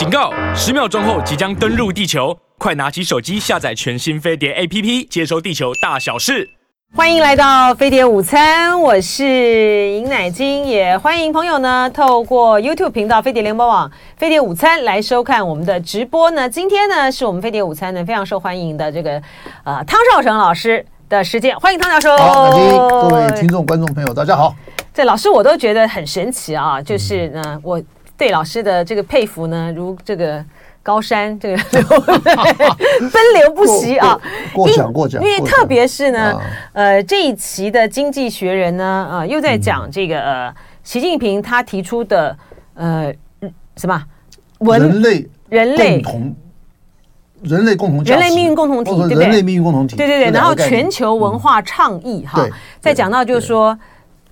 [0.00, 0.32] 警告！
[0.54, 6.48] 十秒钟后即将登陆地球，快拿起手机下载全新飞碟 APP，接收地球大小事。
[6.96, 16.48] 欢迎来到飞碟午餐，我是尹乃金，也欢迎朋友呢透过 YouTube 频道飞碟联播网飞碟午餐来收看我们的直播呢。
[16.48, 19.20] 今天呢是我们飞碟午餐呢非常受欢迎的这个
[19.64, 22.16] 呃汤绍成老师的时间，欢迎汤教授。
[22.16, 24.56] 好，乃金，各位听众观众朋友，大家好。
[24.94, 27.82] 这老师我都觉得很神奇啊，就是呢、嗯、我。
[28.20, 30.44] 对老师的这个佩服呢，如这个
[30.82, 34.20] 高山这个 奔流不息啊。
[34.52, 36.38] 过奖过奖，因为特别是呢，
[36.74, 40.54] 呃，这一期的《经济学人》呢，呃，又在讲这个呃，
[40.84, 42.36] 习近平他提出的
[42.74, 43.10] 呃
[43.78, 44.04] 什么
[44.58, 46.36] 文人类人类同
[47.42, 49.24] 人类共同人类命运共同体，对不对？
[49.24, 50.30] 人类命运共同体，对对对。
[50.30, 52.46] 然后全球文化倡议哈，
[52.82, 53.78] 再讲到就是说。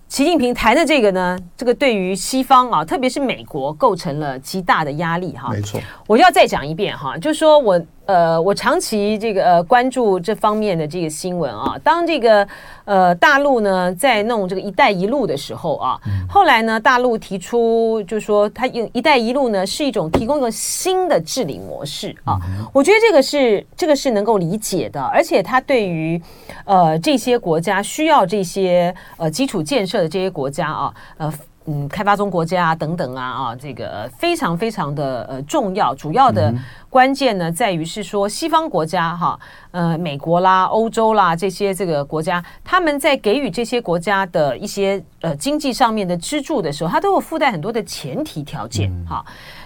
[0.08, 5.50] 习近平谈的这个呢，这个对于西方啊，特别是美国，构成了极大的压力哈。
[5.50, 7.80] 没错，我要再讲一遍哈，就是说我。
[8.08, 11.78] 呃，我长期这个呃关注这方面的这个新闻啊。
[11.84, 12.48] 当这个
[12.86, 22.38] 呃大陆呢在弄这个“一带一路”的时候啊，后来呢大陆提出就是说，它用“一带一路”呢是一种提供一个新的治理模式啊。
[22.72, 26.18] 我觉得这个是这个是能够理解的，而且它对于
[26.64, 31.30] 呃这些国家需要这些呃基础建设的这些国家啊，呃。
[31.70, 35.94] 嗯，开发中国家啊，等等啊，啊，这个非常非常的呃重要。
[35.94, 36.50] 主要的
[36.88, 39.38] 关键呢，在于是说西方国家哈，
[39.72, 49.22] 呃，美国啦、欧洲啦这些这个国家，他们在给予这些国家的一些呃经济上面的支柱的时候，它都有附带很多的前提条件哈。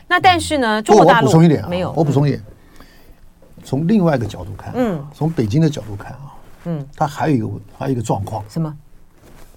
[0.08, 2.42] 那但是呢，中国大陆我补充一点，没有，我补充一点，
[3.62, 8.74] 从另外一个角度看，嗯，从北京的角度看啊，嗯，它还有一个还有一个状况，什么？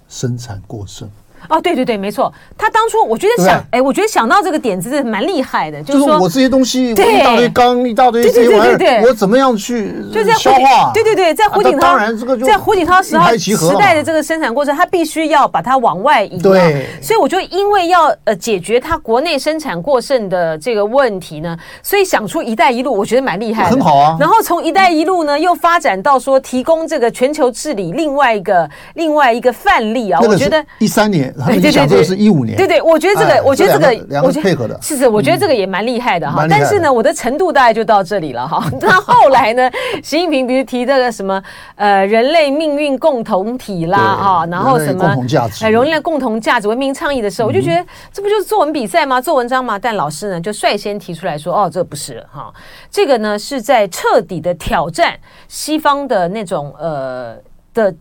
[0.08, 1.10] 生产过剩。
[1.50, 2.32] 哦，对对对，没错。
[2.58, 10.92] 他当初我觉得想，哎，我觉得想到这个点子是蛮厉害的，就是说我这些东西，一大堆钢，一大堆这些玩意儿，我怎么样去就在消化？
[10.94, 16.42] 对对对，在胡锦涛，当然这个就在胡锦涛时代时代的这个生产过程，他必须要把它往外移。
[16.42, 24.18] 对，所以我觉得，因为要呃解决他国内生产过剩的这个问题呢，所以想出“一带一路”，我觉得蛮厉害的，很好啊。
[24.20, 32.18] 然后从“一带一路”呢，又发展到说提供这个全球治理另外一个另外一个范例啊，我觉得一三年，对对对对。
[32.18, 36.46] 一五年，对对，我觉得这个，我觉得这个，两个配合的，是是，我觉得这个也蛮厉害的哈。
[36.50, 38.64] 但是呢，我的程度大概就到这里了哈。
[38.80, 39.70] 那后来呢，
[40.02, 41.42] 习近平比如提这个什么
[41.76, 49.20] 呃人类命运共同体啦哈，然后什么共同价值，人类共同价值文明倡议的时候，我就觉得这不就是作文比赛吗？
[49.20, 49.78] 做文章吗？
[49.78, 52.54] 但老师呢就率先提出来说，哦，这不是哈，
[52.90, 55.14] 这个呢是在彻底的挑战
[55.48, 57.36] 西方的那种呃
[57.74, 57.94] 的。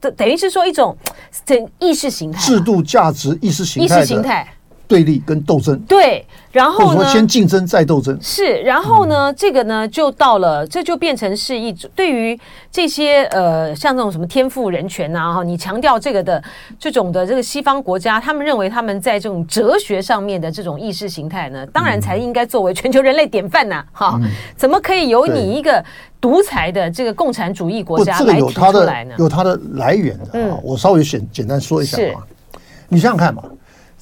[0.00, 0.96] 等等于是说一种
[1.44, 4.46] 等意识形态、制度、价值、意识形态、意识形态
[4.92, 5.78] 对立跟斗争。
[5.88, 8.14] 对，然后呢，先竞争再斗争。
[8.20, 12.38] 是，然后呢，嗯、这个呢就到了，这就变成是一种对于
[12.70, 16.44] 这些呃，像这种什么天赋人权呐，哈，你强调这个的
[16.78, 25.82] 这种的这个西方国家，他们认为他们在这种哲学上面的这种意识形态呢，当然才应该作为全球人类典范呐，哈，嗯、怎么可以由你一个？
[26.22, 29.12] 独裁的这个共产主义国家来提出来呢？
[29.18, 30.56] 有它的来源的啊！
[30.62, 32.22] 我稍微简简单说一下啊。
[32.88, 33.42] 你想想看嘛，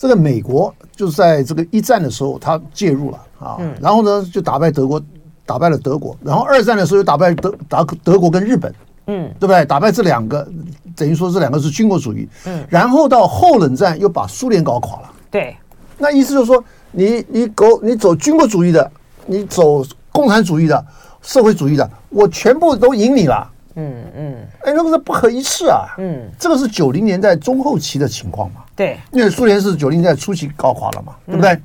[0.01, 4.99] 这个美国就是在这个一战的时候，他介入了啊，然后呢就打败德国，
[5.45, 8.75] 打败了德国，然后二战的时候又打败德打德国跟日本，
[9.09, 9.63] 嗯，对不对？
[9.67, 10.49] 打败这两个，
[10.97, 15.55] 等于说这两个是军国主义，嗯，然后到后冷战又把苏联搞垮了，对，
[15.99, 18.91] 那意思就是说，你你狗你走军国主义的，
[19.27, 20.83] 你走共产主义的。
[21.23, 23.47] 社会主义的，我全部都赢你了。
[23.81, 25.95] 嗯嗯，哎，那个是不可一世啊。
[25.99, 28.63] 嗯，这个是九零年代中后期的情况嘛。
[28.77, 31.59] 对，因为苏联是九零年代初期搞垮了嘛，对不对？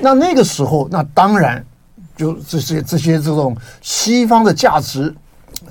[0.00, 1.64] 那那个时候，那当然
[2.16, 5.14] 就这些这些这种西方的价值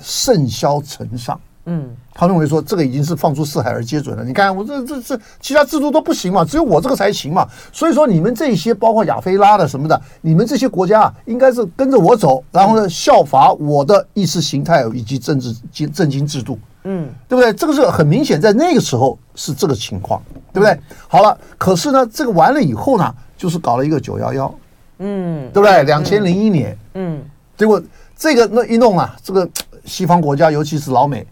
[0.00, 1.40] 甚嚣尘上。
[1.64, 4.24] 嗯，他认为说这个已经是放出四海而皆准了。
[4.24, 7.48] 你看我这这这其他制度都不行嘛，只有我这个才行嘛。
[7.72, 16.58] 所以说你们这些包括亚非拉的什么的，你们这些国家啊，应该是跟着我走，然后呢效法我的意识形态以及政治经政经制度。
[16.84, 17.52] 嗯，对不对？
[17.52, 20.20] 这个是很明显，在那个时候是这个情况，
[20.52, 20.76] 对不对？
[21.06, 24.52] 好了，可是呢，这个完了以后呢，就是搞了一个九幺幺。
[24.98, 25.84] 嗯，对不对？
[25.84, 26.76] 两千零一年。
[26.94, 27.22] 嗯，
[27.56, 27.80] 结果
[28.16, 29.48] 这个那一弄啊，这个
[29.84, 31.24] 西方国家，尤其是老美。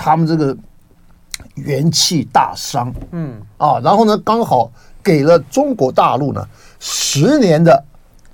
[0.00, 0.56] 他们这个
[1.56, 4.70] 元气大伤，嗯啊，然后呢，刚好
[5.02, 6.46] 给了中国大陆呢
[6.78, 7.84] 十年的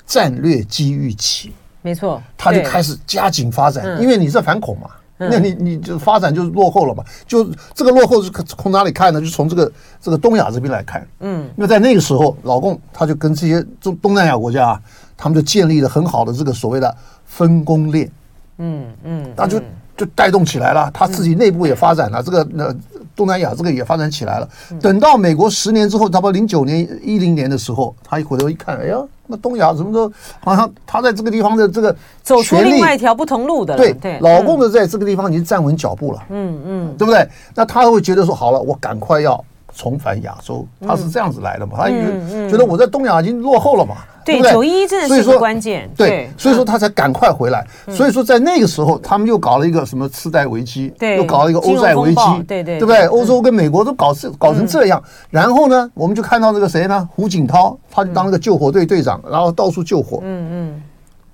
[0.05, 7.03] 战略机遇期，没错，他就开始加紧发展，因为你是反恐嘛，那你你就发展就是落后了嘛？
[7.27, 9.21] 就这个落后是从哪里看呢？
[9.21, 11.07] 就从这个这个东亚这边来看。
[11.21, 14.83] 嗯，因为在那个时候，老共他就跟这些中东南亚国家啊，
[15.17, 16.95] 他们就建立了很好的这个所谓的
[17.25, 18.11] 分工链。
[18.59, 19.61] 嗯嗯，那就
[19.97, 22.75] 就带动起来了，他自己内部也发展了，这个那
[23.17, 24.49] 东南亚这个也发展起来了。
[24.81, 28.97] 等到美国十年之后，差不多零九年一零年的时候，他一回头一看，哎呀。
[29.27, 30.07] 那东亚什么都
[30.41, 37.27] 好像他在这个地方的这个走出另外一条不同路的，对对，老共的在这个地方已经站稳脚步了，嗯嗯，对不对？
[37.55, 39.43] 那他会觉得说，好了，我赶快要
[39.75, 41.73] 重返亚洲，他是这样子来的嘛？
[41.79, 41.89] 他
[42.51, 43.95] 觉得我在东亚已经落后了嘛？
[44.25, 47.67] 对，九一一真的是关键，对，所以说他才赶快回来。
[47.89, 53.07] 所以说在那个时候，他们又搞了一个什么次贷危机，对，又搞了一个欧债危机，对对，对不对？
[53.07, 57.09] 欧洲跟美国都搞这搞成这样，然后呢，我们就看到那个谁呢？
[57.15, 60.21] 胡锦涛，他就当了个救火队队长，然后到处救火。
[60.23, 60.83] 嗯嗯，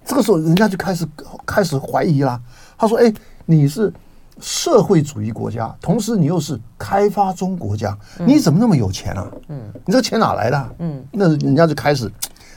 [0.04, 1.06] 这个时候人家就开始
[1.46, 2.40] 开始怀疑了。
[2.76, 3.12] 他说：“哎，
[3.46, 3.92] 你是
[4.40, 9.26] 社会主义国家，同时你又是开发中国家，你怎么那么有钱啊？
[9.48, 10.68] 嗯，你这个钱哪来的？
[10.78, 12.10] 嗯，那人家就开始。”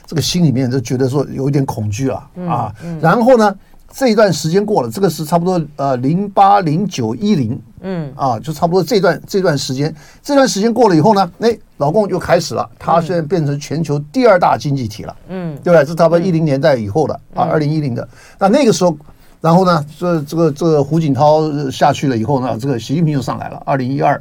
[0.06, 3.54] 这个心里面就觉得说有一点恐惧啊啊，然后呢，
[3.92, 8.12] 这一段时间过了，这个是差不多呃零八零九一零，嗯。
[8.16, 15.82] 啊，就差不多这段这段时间，这段时间过了以后呢，哎，老共又开始了，他现在变成全球第二大经济体了，嗯，对吧？
[15.84, 18.06] 这差不多一零年代以后的啊，二零一零的，
[18.38, 18.96] 那那个时候，
[19.40, 24.16] 然后呢，这这个这个胡锦涛下去了以后呢，这个习近平就上来了，二零一二，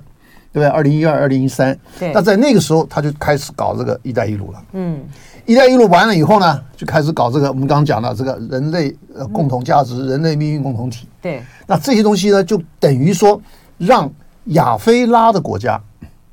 [0.51, 0.67] 对不对？
[0.67, 5.01] 二零一二、二零一三，对，那在那个时候他就开始搞这个“一带一路”了，嗯。
[5.45, 11.07] 一带一路完了以后呢，就开始搞这个我们刚刚讲的这个人类呃共同价值、人类命运共同体。
[11.21, 13.41] 对，那这些东西呢，就等于说
[13.77, 14.11] 让
[14.45, 15.79] 亚非拉的国家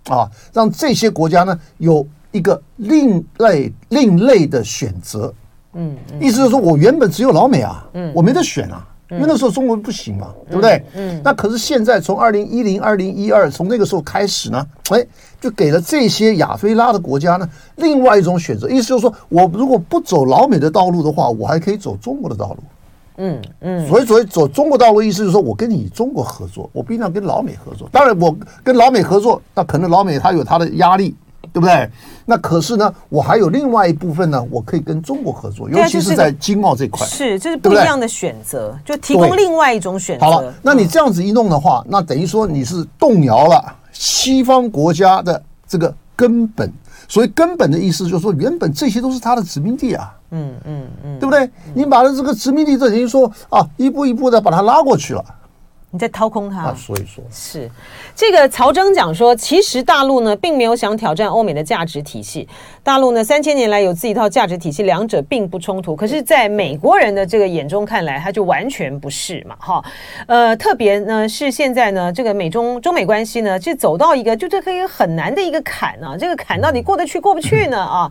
[0.09, 5.33] 啊，让这些国家呢有一个另类另类的选择。
[5.73, 8.87] 嗯，意思就是说我原本只有老美啊，嗯，我没得选啊。
[9.11, 10.85] 因为那时候中国不行嘛，对不对？
[10.95, 11.21] 嗯。
[11.25, 15.05] 那可是现在从二零一零、二零一二从那个时候开始呢，哎，
[15.41, 18.69] 就给了这些亚非拉的国家呢另外一种选择。
[18.69, 22.59] 意思就是说，我如果不走老美的道路的话，我还可以走中国的道路。
[23.17, 23.89] 嗯嗯。
[23.89, 27.89] 所以所以走中国道路，意思就是说我跟你中国合作，我不一定要跟老美合作。
[27.91, 31.17] 当然，我跟老美合作，那可能老美他有他的压力。
[31.53, 31.91] 对不对？
[32.27, 37.05] 那可是呢，我还有另外一部分呢，我可以跟中国合作，尤其是在经贸这块。
[37.05, 40.27] 是，这是不一样的选择，就提供另外一种选择。
[40.27, 43.65] 好了，那你这样子一弄的话，那等于说你是动摇了
[44.01, 46.73] 西方国家的这个根本。
[47.07, 50.17] 所以根本的意思就是说，原本这些都是他的殖民地啊。
[50.31, 51.51] 嗯嗯嗯，对不对？
[51.75, 55.25] 你把它这个殖民地，这等于说啊，一步一步的把它拉过去了。
[55.91, 57.69] 你在掏空它，所以说是
[58.15, 62.49] 这个曹征讲说，其实大陆呢并没有想挑战欧美的价值体系，
[62.83, 65.95] 大陆呢三千年来有自己一套价值体系，两者并不冲突。
[65.95, 69.85] 可是，在美国人的这个眼中看来，他就完全不是嘛，哈，
[70.27, 78.11] 呃，特别呢是现在呢，这个美中中美关系呢，就走到一个就这可以很难的一个坎啊，这个坎到底过得去过不去呢啊？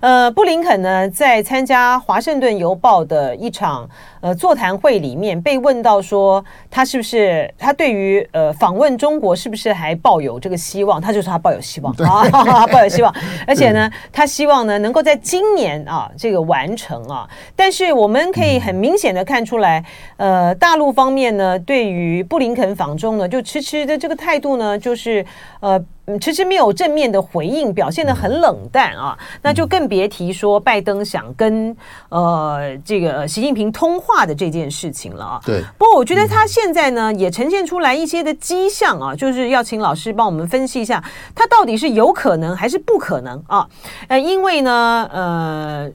[0.00, 3.88] 呃，布林肯呢在参加华盛顿邮报的一场
[4.20, 7.52] 呃座谈会里面被问到说，他是不是？
[7.58, 11.00] 他对于呃访问中国是不是还抱有这个希望？
[11.00, 13.14] 他就说他抱有希望啊， 抱有希望，
[13.46, 17.28] 而且呢，他希望呢能够在今年啊这个完成啊。
[17.54, 19.84] 但是我们可以很明显的看出来，
[20.16, 25.24] 呃，大陆方面呢对于布林肯访中呢就迟迟的这个态度呢就是
[25.60, 25.82] 呃。
[26.18, 31.76] 迟迟没有正面的回应，表现得很冷淡啊，那就更别提说拜登想跟
[32.08, 35.40] 呃这个习近平通话的这件事情了啊。
[35.44, 41.04] 对，不过我觉得他现在呢也呈现出来一些的迹象啊，就是要请老师帮我们分析一下，
[41.34, 43.66] 他到底是有可能还是不可能啊？
[44.08, 45.90] 呃，因为呢，呃。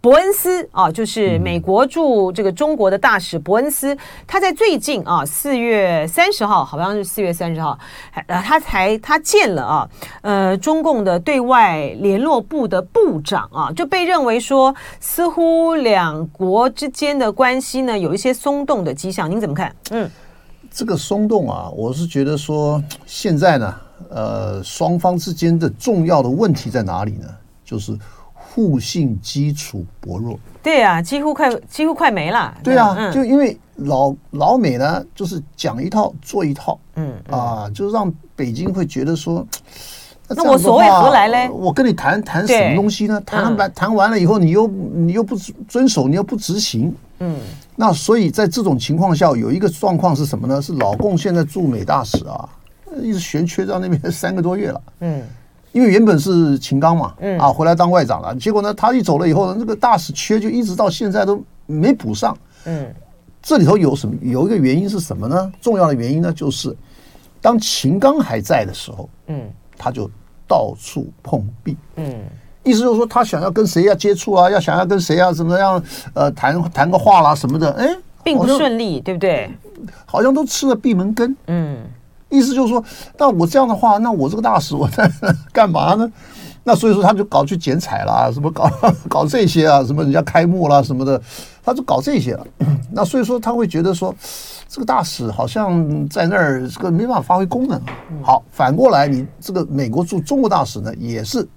[0.00, 3.96] 伯恩斯啊，就是美国驻这个中国的大使伯恩斯，
[4.28, 7.76] 他在最近啊，四月三十号，好像是四月三十号，
[8.28, 9.90] 呃，他才他见了啊，
[10.22, 19.74] 呃，中共的对外联络部的部长啊，就被认为说，似乎两国之间的关系呢有一些松动的迹象，您怎么看？
[19.90, 20.08] 嗯，
[20.70, 23.74] 这个松动啊，我是觉得说，现在呢，
[24.10, 27.26] 呃，双方之间的重要的问题在哪里呢？
[27.64, 27.98] 就是。
[28.50, 32.56] 互信基础薄弱，对啊，几乎快几乎快没了。
[32.62, 39.46] 对啊，嗯、就因为老老美呢，就是讲一套做一套，嗯，嗯啊，就是让北京会觉得说，
[40.28, 41.48] 那，那我所谓何来嘞？
[41.50, 43.20] 我跟你谈谈什么东西呢？
[43.20, 45.36] 谈完谈完了以后，你又你又不
[45.68, 47.36] 遵守，你又不执行，嗯，
[47.76, 50.60] 那所以在这种情况下，有一个状况是什么呢？
[50.60, 52.48] 是老共现在驻美大使啊，
[53.02, 55.22] 一直悬缺到那边三个多月了，嗯。
[55.72, 58.34] 因为原本是秦刚嘛，嗯啊，回来当外长了。
[58.36, 62.36] 结果呢，他一走了以后呢，这个大使缺就一直到现在都没补上。
[62.64, 62.92] 嗯，
[63.42, 64.14] 这里头有什么？
[64.22, 65.52] 有一个原因是什么呢？
[65.60, 66.74] 重要的原因呢，就是
[67.40, 69.42] 当秦刚还在的时候，嗯，
[69.76, 70.10] 他就
[70.46, 72.24] 到处碰壁，嗯，
[72.64, 75.82] 意思就是说他想要跟谁要接触啊，要想要跟谁啊怎么样
[76.14, 79.50] 呃谈谈个话啦什么的，哎，并不顺利，对不对？
[80.04, 81.78] 好像都吃了闭门羹，嗯，
[82.28, 82.82] 意思就是说，
[83.18, 85.10] 那我这样的话，那我这个大使我在
[85.52, 86.10] 干嘛呢？
[86.64, 88.70] 那所以说他就搞去剪彩啦，什么搞
[89.08, 91.18] 搞这些啊，什么人家开幕啦什么的，
[91.64, 92.46] 他就搞这些了。
[92.92, 94.14] 那所以说他会觉得说，
[94.68, 97.80] 这个大使好像在那儿这个没办法发挥功能。
[98.22, 101.48] 好，反过来你这个美国驻中国大使呢，也是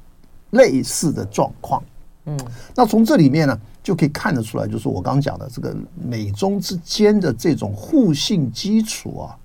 [0.51, 1.83] 类似的状况。
[2.25, 2.39] 嗯，
[2.73, 9.35] 那从这里面呢就可以看得出来，就是我刚刚讲的这个美中之间的这种互信基础啊，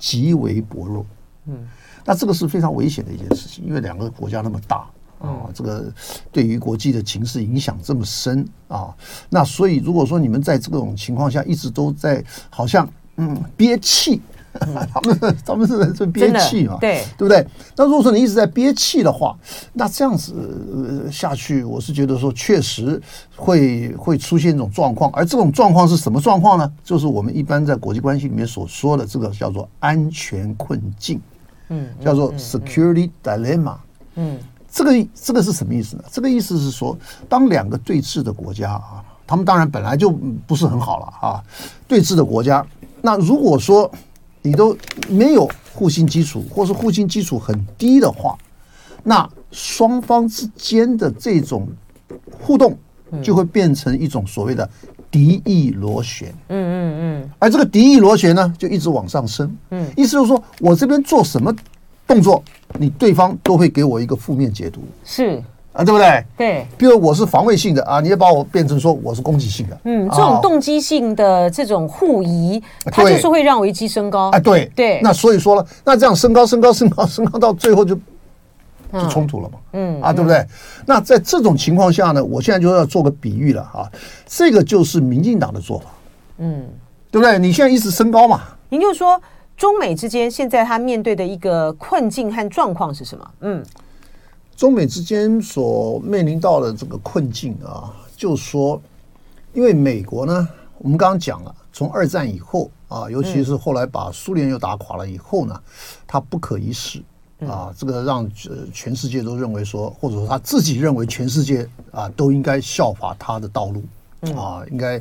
[0.00, 1.06] 极为薄弱。
[1.46, 1.68] 嗯。
[2.04, 4.78] 那这个是非常危险的一件事情，因为两个国家那么大
[5.20, 5.92] 啊，这个
[6.32, 8.92] 对于国际的情势影响这么深啊，
[9.28, 14.20] 那所以如果说你们在这种情况下一直都在好像嗯憋气，
[14.92, 17.46] 他们他们是在憋气嘛，对对不对？
[17.76, 19.36] 那如果说你一直在憋气的话，
[19.72, 23.00] 那这样子下去，我是觉得说确实
[23.36, 26.72] 会会出现一种状况，而这种状况是什么状况呢？
[26.82, 31.20] 就是我们一般在国际关系里面所说的这个叫做安全困境。
[31.72, 33.76] 嗯，叫做 security dilemma。
[34.16, 34.36] 嗯，
[34.68, 36.02] 这个这个是什么意思呢？
[36.10, 41.40] 这个意思是说，当两个对峙的国家啊，他们当然本来就不是很好了啊，
[41.86, 42.66] 对峙的国家，
[43.00, 43.88] 那如果说
[44.42, 44.76] 你都
[45.08, 48.38] 没有互信基础，或是互信基础很低的话，
[49.02, 51.68] 那双方之间的这种
[52.30, 52.76] 互动
[53.22, 54.68] 就会变成一种所谓的。
[55.12, 61.52] 敌意螺旋，嗯嗯嗯，而这个敌意螺旋呢，就一直往上升，嗯，意思就是说我这边做什么
[62.06, 62.40] 动作，
[62.78, 65.42] 你对方都会给我一个负面解读，是
[65.72, 66.24] 啊，对不对？
[66.36, 74.70] 对，比如我是防卫性的啊，你也把我变成说我是攻击性的，嗯，这种动机性的这种互疑，它就是会让危机升高，哎，对。
[74.74, 77.98] 对，那所以说了，那这样升高升高升高升高到最后就。
[78.92, 80.44] 就冲突了嘛，嗯啊，对不对？
[80.84, 83.86] 那在这种情况下呢，我现在就要做个比喻了啊，
[84.26, 85.84] 这个就是民进党的做法，
[86.38, 86.66] 嗯，
[87.08, 87.38] 对不对？
[87.38, 89.22] 你现在一直升高嘛，您就说
[89.56, 93.30] 中美之间现在他面对的一个困境和状况是什么？
[93.42, 93.62] 嗯，
[94.60, 98.78] 中美之间所面临到的这个困境啊，就是说，
[99.54, 105.58] 因为美国呢，我们刚刚讲了，从二战以后啊，尤其是后来把苏联又打垮了以后呢，
[106.06, 107.02] 它不可一世。
[107.48, 113.82] 啊，这个让呃全世界都认为说，或者说他自己认为全世界啊都应该效法他的道路，
[114.38, 115.00] 啊，应该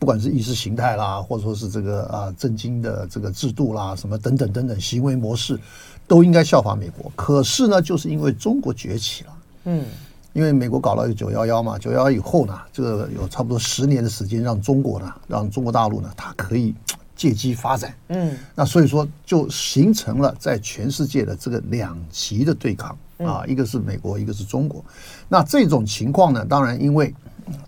[0.00, 5.56] 不管是意识形态啦，或者说是这个啊政经的这个制度啦，什么等等等等行为模式，
[6.06, 7.10] 都应该效仿美国。
[7.14, 9.30] 可是呢，就是因为中国崛起了，
[9.64, 9.84] 嗯，
[10.32, 16.74] 因为美国搞了九幺幺嘛，九幺幺以后呢，这个有差不多十年的时间，让中国呢，让中国大陆呢，它可以。
[17.16, 24.84] 借机发展，嗯，那所以说就形成了在全世界的这个两极的对抗啊，一个是美国，一个是中国。
[25.26, 27.14] 那这种情况呢，当然因为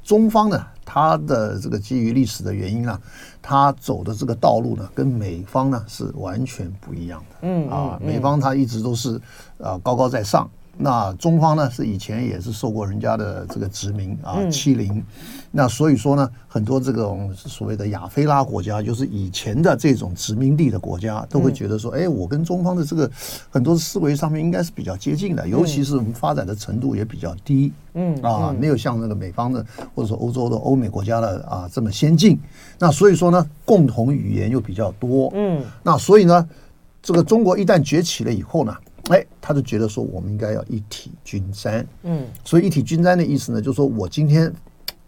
[0.05, 3.01] 中方呢，它的这个基于历史的原因啊，
[3.49, 9.19] 它走的这个道路呢，跟美方呢是完全不一样的，嗯啊，美方他一直都是
[9.59, 10.47] 啊高高在上。
[10.81, 15.05] 那中方呢，是以前也是受过人家的这个殖民啊欺凌，
[15.51, 23.11] 那所以说呢，很多这种所谓的亚非拉国家，就是以前的这种殖民地的国家，都会觉得说，哎，我跟中方的这个
[23.51, 29.67] 很多思维上面应该是比较接近的，尤其是我们发展的程度也比较低，嗯啊，没有像那个美方的
[29.97, 32.39] 或者说欧洲的欧美国家的啊这么先进。
[32.79, 36.49] 那所以说呢，共同语言又比较多，嗯，那所以呢，
[37.03, 38.73] 这个中国一旦崛起了以后呢。
[39.09, 44.53] 哎，他就觉得说，我们应该要一体均沾，嗯，所以一体均沾的意思呢，就是说我今天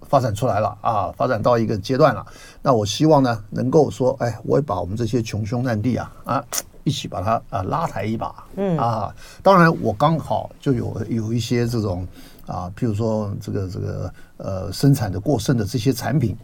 [0.03, 2.25] 发展出来了啊，发展到一个阶段了，
[2.63, 6.45] 那我希望呢，能够说，哎，我也把我们这些穷兄难弟啊啊，
[6.85, 8.77] 一起把它啊拉抬一把，嗯。
[8.79, 12.07] 啊，当然我刚好就有有一些这种
[12.47, 16.37] 啊，譬如说这个这个呃生产的过剩的这些产品。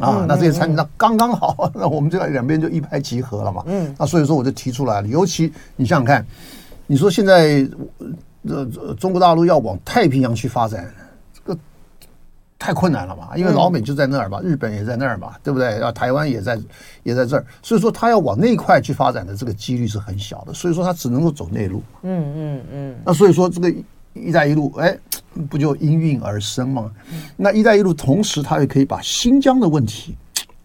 [0.00, 6.26] 啊，那这些产品那刚刚好， 那我们就两边就一拍即合了嘛，嗯，那所以说我就提出来了，尤其你想想看。
[6.86, 7.68] 你说现在
[8.48, 8.64] 呃
[8.98, 10.92] 中国大陆要往太平洋去发展，
[11.32, 11.58] 这个
[12.58, 13.32] 太困难了吧？
[13.36, 15.80] 因为老美就在那儿吧，日本也在那儿吧，对不对？
[15.80, 16.60] 啊，台湾也在
[17.02, 21.82] 也在这儿，所以说他要往那块去发展的这个几率是很小的，所以说他只能够走内陆。
[22.02, 22.96] 嗯嗯嗯。
[23.04, 23.74] 那所以说这个
[24.12, 24.96] “一带一路”哎，
[25.48, 26.90] 不就应运而生吗？
[27.36, 30.14] 那“一带一路”同时它也可以把新疆的问题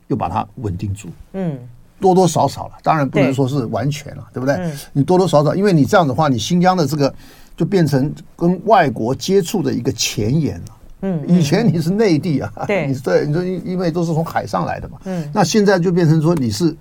[0.08, 1.08] 又把它稳定住。
[1.34, 1.58] 嗯。
[2.00, 4.56] 多多少少了，当然不能说是完全了，对，不对？
[4.56, 7.14] 嗯、你多多少少，因为你这样的话，你新疆的这个
[7.56, 10.66] 就变成跟外国接触的一个前沿了。
[11.02, 16.76] 嗯，以前你是内地啊， 对，你对，你说因因为都是从海上来的嘛，嗯，那现在就变成说你是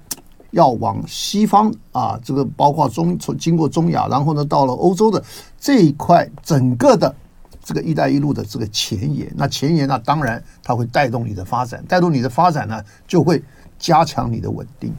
[0.50, 5.22] 要往西方啊，这个包括中从经过中亚，然后呢到了欧洲的
[5.60, 7.14] 这一块整个的
[7.62, 13.42] 这个“一带一路”的这个前沿，那前沿那当然它会带动你的发展，带动你的发展呢就会
[13.78, 14.92] 加强你的稳定。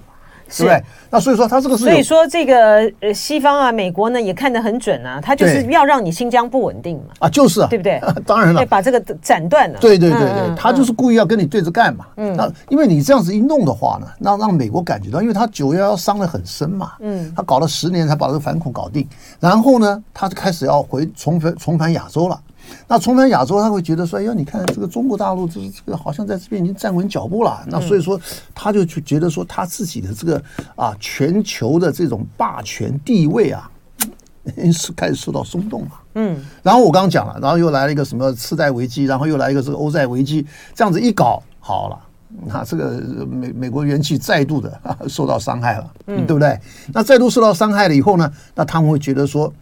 [0.58, 0.84] 对不对？
[1.10, 7.13] 那所以说，他这个是所以说这个呃，西方啊，美国呢也看得很准啊，他就是要让你新疆不稳定嘛。
[7.20, 8.01] 啊，就是啊，对不对？
[8.25, 9.79] 当然了，把这个斩断了。
[9.79, 12.06] 对对对对，他就是故意要跟你对着干嘛。
[12.18, 16.91] 嗯，那因为你这样子一弄的话呢，那让美国感觉到，因为他九幺幺伤得很深嘛。
[17.00, 19.08] 嗯，他搞了十年才把这个反恐搞定，
[19.39, 22.39] 然后呢，他就开始要回重返重返亚洲了。
[22.88, 28.19] 那重返亚洲，他会觉得说：“哎呀，你看这个中国大陆，这这个好像在这边已经站稳脚步了。”那所以说，
[28.55, 30.41] 他就去觉得说，他自己的这个
[30.75, 33.69] 啊，全球的这种霸权地位啊，
[34.73, 35.91] 是开始受到松动了。
[36.15, 36.43] 嗯。
[36.63, 41.99] 然后我刚刚讲了，然后又来了一个什么次贷危机，然后又来一个这个欧债危机，这样子一搞好了，
[42.45, 46.59] 那这个美美国元气再度的 受到伤害了，嗯，对不对？
[46.93, 49.53] 那再度受到伤害了以后呢，那他们会觉得说。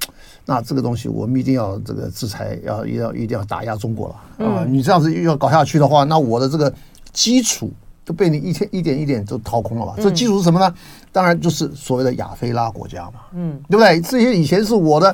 [0.50, 4.66] 那这个东西我们一定要这个制裁，要要一定要打压中国了啊！
[4.66, 6.74] 你这样子又要搞下去的话，那我的这个
[7.12, 7.70] 基础
[8.06, 9.94] 就被你一天一点一点就掏空了吧？
[9.98, 10.74] 这基础是什么呢？
[11.12, 14.00] 当然就是所谓的亚非拉国家嘛，嗯，对不对？
[14.00, 15.14] 这些以前是我的，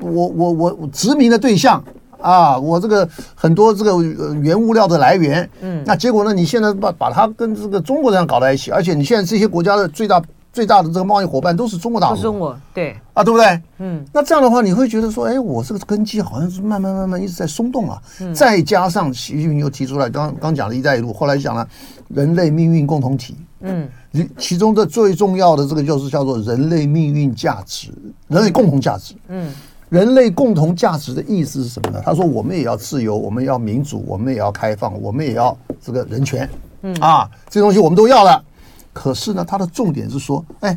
[0.00, 1.82] 我我我殖民的对象
[2.20, 4.02] 啊，我这个很多这个
[4.34, 6.34] 原物料的来源，嗯，那结果呢？
[6.34, 10.22] 你现在把把它跟这个中国这样搞在一起，而且你现在这些国家的最大。
[10.52, 13.60] 最大的这个贸易伙伴都是中国大陆，中国，对啊，对不对？
[13.78, 18.00] 嗯，那这样的话，你会觉得说，哎，我这个根基好像是慢慢慢慢一直在松动啊。
[18.20, 21.66] 嗯，再加上习近平又提出来，刚刚讲了一带一路，后来讲了
[22.08, 23.88] 人类命运共同体，嗯，
[24.36, 27.90] 其中的最重要的这个就是叫做人类命运价值，
[28.28, 29.14] 人类共同价值。
[29.28, 29.50] 嗯，
[29.88, 32.02] 人类共同价值的意思是什么呢？
[32.04, 36.46] 他说，我们也要自由，我们要民主，我们也要开放，我们也要这个人权。
[36.82, 38.44] 嗯啊，这东西我们都要了。
[38.92, 40.76] 可是呢，它的重点是说，哎，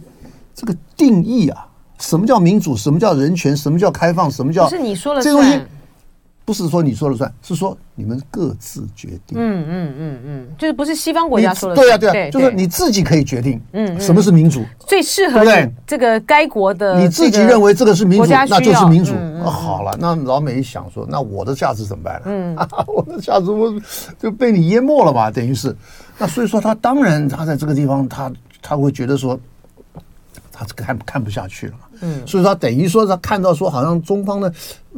[0.54, 1.68] 这个定义啊，
[2.00, 2.76] 什么叫民主？
[2.76, 3.56] 什么叫人权？
[3.56, 4.32] 什么叫开放？
[4.32, 4.70] 什么叫？
[4.70, 5.62] 是你说了这东西，
[6.46, 9.36] 不是说你说了算，是说你们各自决定。
[9.36, 11.88] 嗯嗯嗯嗯，就是不是西方国家说了算。
[11.88, 13.60] 对啊对啊，就是你自己可以决定。
[13.74, 14.64] 嗯，什么是民主？
[14.88, 19.14] 最适合对这个该国的，你自己认为这个是民主，那就是民主。
[19.44, 22.22] 好了，那老美一想说，那我的价值怎么办呢？
[22.26, 22.56] 嗯，
[22.88, 23.74] 我的价值我
[24.20, 25.76] 就被你淹没了吧，等于是。
[26.18, 29.40] 那所以说，他当然，他在这个地方，他他会觉得说，
[30.52, 31.80] 他看看不下去了嘛。
[32.02, 34.52] 嗯，所以说，等于说，他看到说，好像中方呢，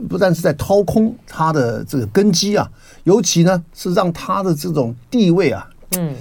[0.07, 2.69] 不但是在掏空他的这个根基啊，
[3.03, 6.15] 尤其呢是让他的这种地位啊，嗯。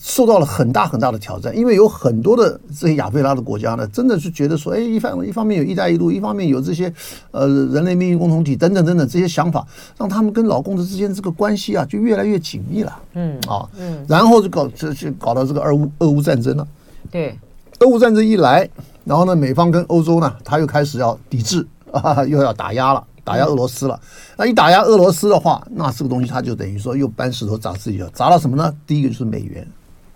[0.00, 6.92] 受到了很大很大的挑战，因为有很多的这些亚非拉的国家呢，真的是觉得说，哎，一方一方面有“一带一路”，一方面有这些
[7.30, 12.98] 呃人类命运共同体等等等等这些想法，让他们跟老共的之间这个关系啊，就越来越紧密了。
[13.14, 16.66] 嗯啊，嗯，然后就搞就就搞到这个俄乌俄乌战争了。
[17.10, 17.38] 对，
[17.78, 18.68] 俄乌战争一来，
[19.04, 23.04] 然后呢，美方跟欧洲呢，他又开始要抵制啊，又要打压了。
[23.24, 23.98] 打压俄罗斯了，
[24.36, 28.72] 那一打压俄罗斯的话，那这个东西它就等于说又搬石头砸自己了，砸了什么呢？
[28.86, 29.66] 第一个就是美元，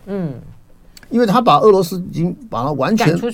[0.05, 0.35] 嗯，
[1.09, 3.31] 因为他把俄罗斯已经把它完全排出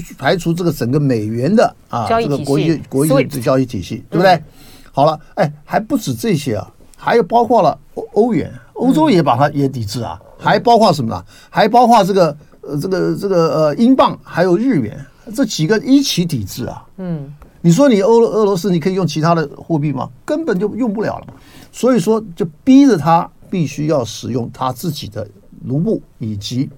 [0.00, 4.42] 去，排除这个整个美元的啊这个国际国际的交易体系，对不对？
[4.90, 11.24] 好了，哎，还不止这些啊，还有包括了欧欧元，欧洲也把它也抵制啊，还包括什么呢？
[11.48, 14.98] 还包括这个呃这个这个呃英镑还有日元
[15.32, 17.32] 这几个一起抵制啊，嗯。
[17.64, 20.10] 你说你欧俄罗斯你可以用其他的货币吗？
[20.24, 21.26] 根本就用不了了，
[21.70, 25.26] 所以说就逼着他必须要使用他自己的
[25.66, 26.68] 卢布以及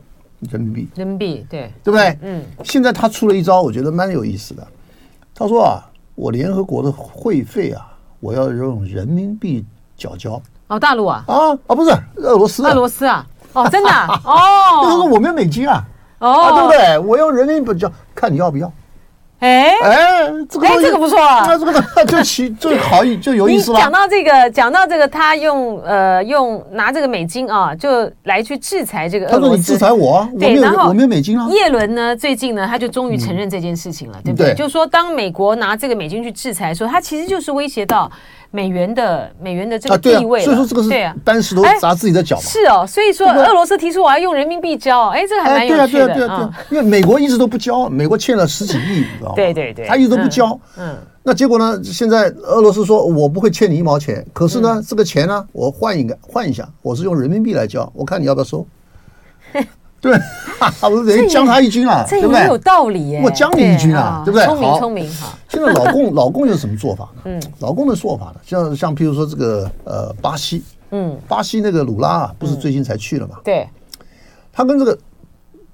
[0.51, 0.89] 人民币。
[0.95, 2.19] 人民币，对，对不对？
[2.21, 2.45] 嗯。
[2.65, 4.67] 现在他出了一招，我觉得蛮有意思的。
[5.35, 5.83] 他说啊，
[6.15, 9.65] 我联合国的会费啊，我要用人民币
[9.97, 10.41] 缴交。
[10.67, 11.25] 哦，大陆啊？
[11.27, 12.63] 啊啊，不是俄罗斯。
[12.63, 13.27] 俄罗斯啊？
[13.55, 13.91] 哦，真的？
[14.25, 14.85] 哦。
[14.85, 15.83] 就是说我没有美金啊。
[16.19, 16.51] 哦。
[16.53, 16.99] 对不对？
[16.99, 18.71] 我用人民币缴，看你要不要。
[19.41, 23.79] 哎哎，这个哎，这个不错啊，那这个呢，就其就好意 就有意思了。
[23.79, 29.41] 讲到这个，讲到这个，他用呃用拿这个美金啊，就来去制裁这个俄罗斯。
[29.41, 31.47] 他说你制裁我啊，对，然后我没有美金啊。
[31.51, 34.55] 叶伦呢，最近呢，他就终于承认这件事情了，对不对？
[34.55, 38.11] 就是说，当美国拿这个美金去制裁的时候，他其实就是威胁到。
[38.55, 40.91] 美元的美元的这个地位，所以说这个是
[41.25, 42.43] 搬石头砸自己的脚嘛。
[42.43, 46.07] 是哦，所以说俄罗斯提出我要用人民币交，哎，这个还蛮有趣的。
[46.07, 49.35] 对啊，对啊，对啊，因为美国一直都不交，美国欠了十几亿，你知道吗？
[49.35, 50.57] 对对对，他一直都不交。
[50.79, 51.81] 嗯，那结果呢？
[51.83, 58.65] 现在俄罗斯说我不会欠你一毛钱，可是呢，这个钱呢，我换一个换一下，我是用人民币来交，我看你要不要收。
[60.11, 60.21] 对，
[60.83, 63.23] 我等于将他一军啊，这也有道理耶。
[63.25, 64.47] 我将你一军啊，对不对？
[64.47, 65.39] 聪明聪明哈。
[65.49, 67.23] 现在老共 老共有什么做法呢？
[67.25, 73.37] 嗯，老共的做法呢，像像譬如说这个呃巴西，嗯，巴西那个鲁拉啊，不是最近才去了嘛？
[73.43, 73.67] 对，
[74.53, 74.99] 他跟这个。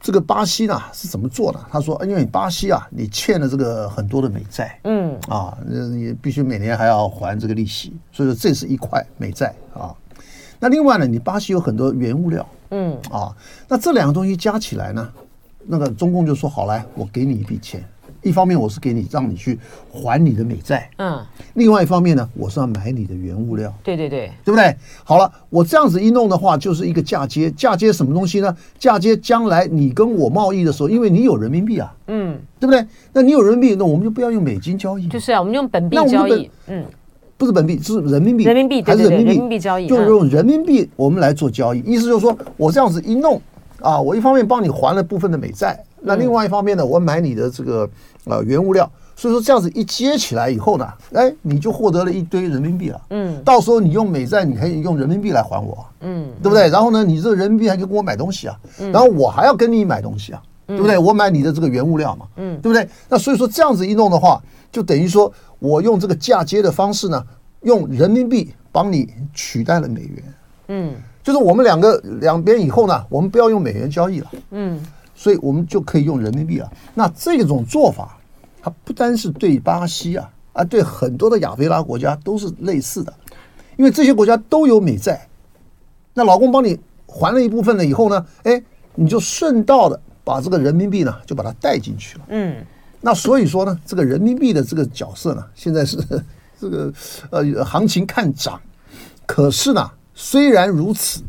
[0.02, 1.60] 这个巴西呢是怎么做的？
[1.70, 9.92] 他说，因为巴西啊，你欠了这个很多的美债，嗯啊，你必须每年还要还这个利息，所以说这是一块美债啊。
[10.58, 13.34] 那另外呢，你巴西有很多原物料，嗯啊，
[13.68, 15.08] 那这两个东西加起来呢，
[15.66, 17.84] 那个中共就说好来，我给你一笔钱。
[18.22, 19.58] 一方面我是给你让你去
[19.90, 24.76] 还你的美债，嗯，另外一方面呢，我是要买你的原物料，对对对，对不对？
[25.04, 28.54] 好了，我这样子一弄的话，就是一个嫁接，嫁接什么东西呢？
[28.78, 32.84] 嫁接将来你跟我贸易的时候，因为你有人民币啊，嗯，对不对？
[33.14, 36.84] 那你有人民币，那我们就不要用美金交易，就是啊，我们用本币交易，嗯，
[37.40, 43.40] 不是本币，是人民币，人民币还是人民币交易，就是用人民币我们来做交易，意思就是说我这样子一弄
[43.80, 45.82] 啊，我一方面帮你还了部分的美债。
[46.02, 47.88] 那另外一方面呢，我买你的这个
[48.26, 53.00] 呃原物料，所以说这样子一接起来以后呢，哎，你就获得了一堆人民币了。
[53.08, 55.78] 嗯，到时候你用美债，你可以用人民币来还我。
[56.02, 56.68] 嗯，对不对？
[56.68, 58.54] 然后呢，你这个人民币还可以跟我买东西啊。
[58.92, 60.96] 然后我还要跟你买东西啊，对不对？
[60.96, 62.26] 我买你的这个原物料嘛。
[62.36, 62.88] 嗯，对不对？
[63.08, 67.24] 那所以说这样子一弄的话，就等于说我用这个嫁接的方式呢，
[67.62, 70.34] 用人民币帮你取代了美元。
[70.68, 74.30] 嗯，就是我们两个两边以后呢，我们不要用美元交易了。
[74.50, 74.80] 嗯。
[75.12, 76.72] 所以我们就可以用人民币了。
[76.94, 78.16] 那这种做法，
[78.62, 83.12] 它不单是对巴西啊，啊，对很多的亚非拉国家都是类似的，
[83.76, 85.28] 因为这些国家都有美债。
[86.14, 88.62] 那老公帮你还了一部分了以后呢，哎，
[88.94, 92.24] 你就顺道的把这个人民币呢，就把它带进去了。
[92.28, 92.64] 嗯。
[93.00, 95.96] 那所以说呢，这个人民币的这个角色呢，现在是
[96.60, 96.92] 这个
[97.30, 98.60] 呃行情看涨。
[99.26, 101.22] 可是呢，虽然如此。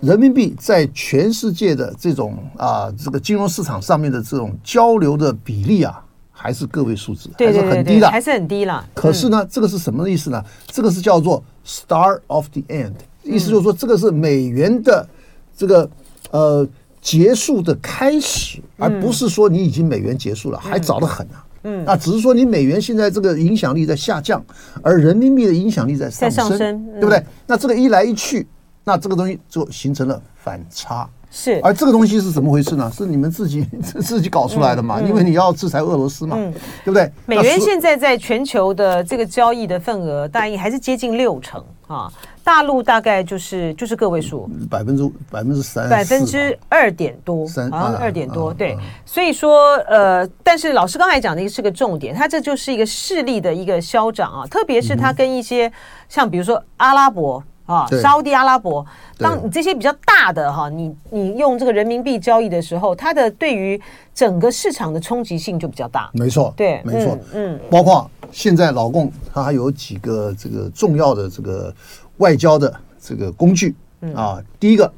[0.00, 8.86] 人民币在全世界的这种啊，这个金融市场上面的这种交流的比例啊，还是个位数字，还是很低的，还是很低了。
[8.92, 10.44] 可是呢，这个是什么意思呢？
[10.66, 15.08] 这个是叫做 start of the end，意思就是说，这个是美元的
[15.56, 15.88] 这个
[16.32, 16.68] 呃
[17.04, 21.44] 结束的开始，而不是说你已经美元结束了，还早得很啊。
[21.64, 24.42] 嗯，那只是说你美元现在这个影响力在下降，
[24.82, 27.22] 而人民币的影响力在上升，对不对？
[27.46, 28.46] 那这个一来一去。
[28.86, 31.58] 那这个东西就形成了反差，是。
[31.62, 32.90] 而这个东西是怎么回事呢？
[32.94, 33.66] 是你们自己
[34.02, 35.00] 自己搞出来的嘛？
[35.00, 37.10] 因为你要制裁俄罗斯嘛，对不对？
[37.24, 42.12] 美元现在在全球的这个交易的份额，大概还是接近六成啊。
[42.42, 48.52] 大陆大概就是就是个位数，百分之百分之三，百分之二点多，好像二点多。
[48.52, 55.72] 对，所以说呃，但是老师刚才讲的一个是个重点，它这就是一个势力的一个消长啊，特别是它跟一些
[56.08, 57.42] 像比如说阿拉伯。
[57.66, 58.84] 啊，沙乌地阿拉伯，
[59.18, 63.80] 当你这些比较大的哈，你你用这个人民币交易的时候，它的对于
[64.14, 66.10] 整个市场的冲击性就比较大。
[66.12, 71.74] 没错，对，没错，嗯，包括现在老共它还有几个这个重要的这个
[72.18, 73.74] 外交的这个工具
[74.14, 74.92] 啊，第一个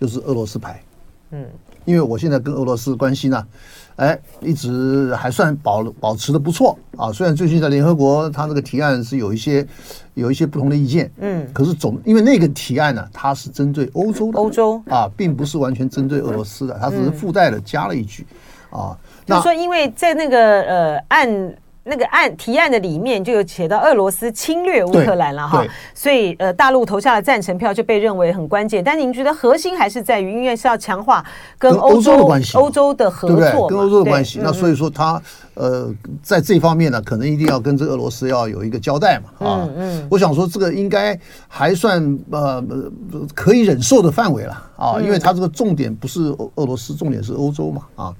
[0.00, 0.80] 就是俄罗斯牌，
[1.32, 1.44] 嗯，
[1.88, 3.42] 因为我现在跟俄罗斯关系呢。
[3.96, 7.10] 哎，一直还算保保持的不错啊。
[7.10, 9.66] 虽然最近在联合国，他那个提案是有一些
[10.14, 18.24] 有一些不同的意见，嗯，可是总因为那个提案呢，它是针对欧洲的，欧洲啊，并不是完全针对俄罗斯的，它只是附带的加了一句，
[18.70, 18.96] 啊，
[19.26, 21.56] 就是说因为在那个呃案。
[21.88, 28.84] 那个案提案的里面就有写到俄罗斯侵略乌克兰了哈，所以呃大陆投下了赞成票就被认为很关键。
[28.84, 31.24] 但您觉得核心还是在于，因为是要强化
[31.58, 34.38] 跟欧洲的关系，欧洲的合作，对跟欧洲的关系。
[34.42, 35.20] 那所以说他
[35.54, 39.64] 呃在这方面呢，可能一定要跟这俄罗斯要有一个交代嘛啊。
[39.64, 42.62] 嗯嗯，我想说这个应该还算呃
[43.34, 48.14] 可以忍受的范围了啊，因为他这个重点不是俄罗斯，重点是欧洲嘛啊。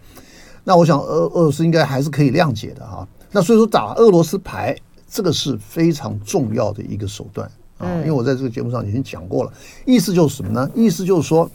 [0.65, 3.07] 那我想俄俄罗斯应该还是可以谅解的哈。
[3.31, 9.53] 那所以说打俄罗斯牌，这个是非常重要的一个手段啊，因为我在这个节目上已经讲过了，
[9.85, 10.71] 意思就是什么呢？
[10.75, 11.51] 意思就是说，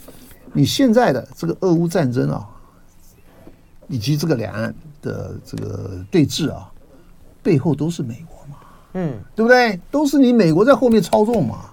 [0.53, 2.47] 你现在的这个俄乌战争啊，
[3.87, 6.71] 以及这个两岸的这个对峙啊，
[7.41, 8.57] 背后都是美国嘛，
[8.93, 9.79] 嗯，对不对？
[9.89, 11.65] 都是你美国在后面操纵嘛。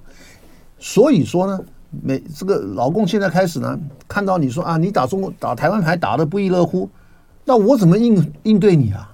[0.78, 6.88] 所以说呢，美这个老共现在开始呢，看到你说啊，你打中国打台湾牌打的不亦乐乎，
[7.44, 9.09] 那我怎么应应对你啊？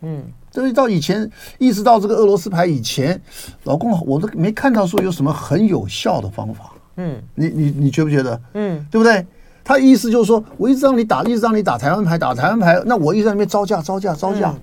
[0.00, 3.20] 嗯，所以到以前，一直到这个俄罗斯牌以前，
[3.64, 6.72] 老公我都没看到说有什么很有效的方法。
[6.96, 8.40] 嗯，你你你觉不觉得？
[8.54, 9.26] 嗯，对不对？
[9.62, 14.60] 他意思就是说，我一直让你打，一直让你打台湾牌，打台湾牌，那我一直在那边招架，招架，招架，嗯、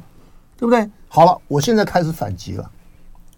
[0.58, 0.90] 对不对？
[1.10, 2.72] 好了，我现在开始反击了，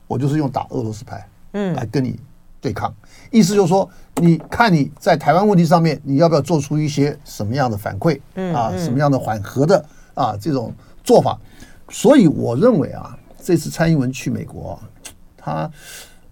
[0.07, 2.19] 我就是用打俄罗斯牌，嗯，来跟你
[2.61, 2.93] 对抗。
[3.31, 8.21] 意思就是说，你看你在台湾问题上面，你要不要做出一些什么样的反馈？
[8.35, 10.71] 嗯啊，什么样的缓和的啊这种
[11.03, 11.37] 做法？
[11.89, 14.79] 所以我认为啊，这次蔡英文去美国啊，
[15.37, 15.71] 他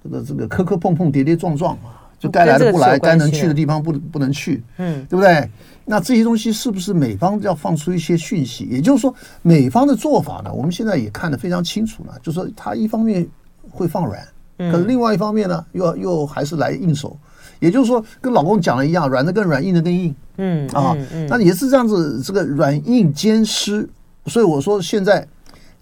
[0.04, 5.50] 这个这个磕磕碰碰、跌跌撞撞啊，就该来的不来，该能去的地方不不能去，嗯，对不对？
[5.86, 8.64] 那这些东西是不是美方要放出一些讯息？
[8.66, 13.28] 也就是说，美方的做法呢，我们现在也看得非常清楚了，就是说他一方面
[13.70, 14.26] 会放软，
[14.72, 17.18] 可是另外一方面呢，又又还是来硬手。
[17.60, 20.14] 也就是说，跟老公讲的一样，软的更软，硬的更硬。
[20.38, 20.98] 嗯啊，
[21.30, 23.88] 那也是这样子，这个软硬兼施。
[24.26, 25.26] 所以我说，现在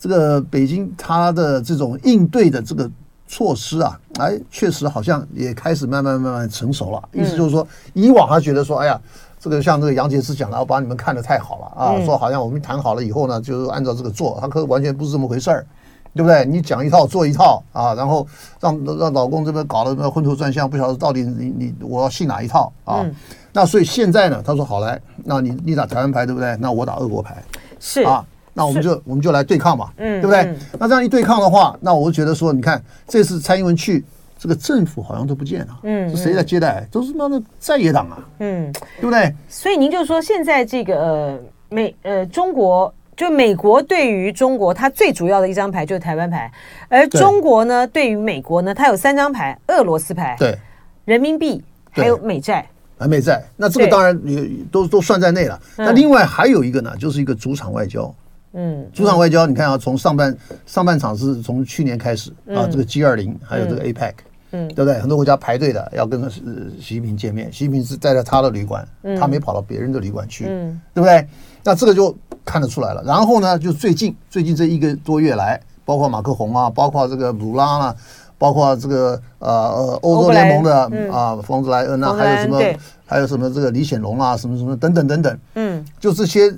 [0.02, 2.90] 这个北京它的这种应对的这个
[3.28, 7.02] 措施啊，哎，确实好像也开始慢慢慢慢成熟了。
[7.14, 9.00] 意思就是说，以往他觉得说，哎呀。
[9.44, 15.66] 这个像这个杨洁篪讲的，我把你们看得太好了啊，说好像我们谈好了以后呢，就是按照这个做，他可完全不是这么回事儿，
[16.14, 16.46] 对不对？
[16.46, 18.28] 你讲一套做一套啊，然后
[18.60, 23.04] 让让老公这边搞得那昏头转向，不晓得到底你你我要信哪一套啊？
[23.52, 26.56] 那所以现在呢，他说好来，那你你打台湾牌对不对？
[26.58, 27.44] 那我打俄国牌
[27.80, 30.56] 是啊，那我们就我们就来对抗嘛，嗯，对不对？
[30.80, 34.04] 那这样一对抗的话，那我就觉得说，你看这次蔡英文去。
[34.42, 36.84] 这个政府好像都不见了，嗯，是谁在接待？
[36.90, 39.32] 都是那个在野党啊，嗯，对不对？
[39.48, 46.52] 所以您就说，现在这个呃美呃中国，就美国对于中国，它最主要的一张牌就是台湾牌，
[46.90, 50.58] 而中国呢，对于美国呢，它有三张牌：俄罗斯牌，对，
[51.06, 53.44] 人民币，还有美债，啊，美债。
[53.56, 55.62] 那这个当然也都都算在内了。
[55.78, 58.12] 那另外还有一个呢，就是一个主场外交，
[58.54, 60.36] 嗯，主场外交，你看啊，从上半
[60.66, 64.14] 上半场是从去年开始啊，这个 G 二零还有这个 APEC。
[64.54, 65.00] 嗯，对不对？
[65.00, 68.86] 很多国家排队的要跟习近平见面，习近平是待在了他的旅馆，
[69.18, 71.26] 他没跑到别人的旅馆去，嗯，对不对？
[71.64, 73.02] 那这个就看得出来了。
[73.06, 77.96] 然后呢，就最近最近这一个多月来，包括马克宏啊，包括这个鲁拉啊，
[78.38, 82.62] 包括这个呃欧洲联盟的啊冯德莱恩啊，还有什么
[83.06, 86.58] 还有什么这个李显龙啊，什么什么等等等等，嗯，就这些呃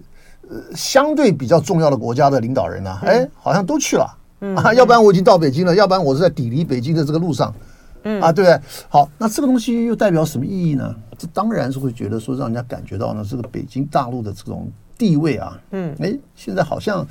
[0.76, 4.18] 相对比较重要的国家的领导人呢，哎，好像都去了，
[4.56, 7.54] 啊，要不然我已经到北京了，要不然我是在抵离北京的这个路上。
[8.04, 8.22] 嗯。
[8.22, 10.94] 啊，对，好，那这个东西又代表什么意义呢？
[11.18, 17.08] 这当然是会觉得说，让人家感觉到呢，这个北京大陆的这种地位啊，嗯，哎，现在好像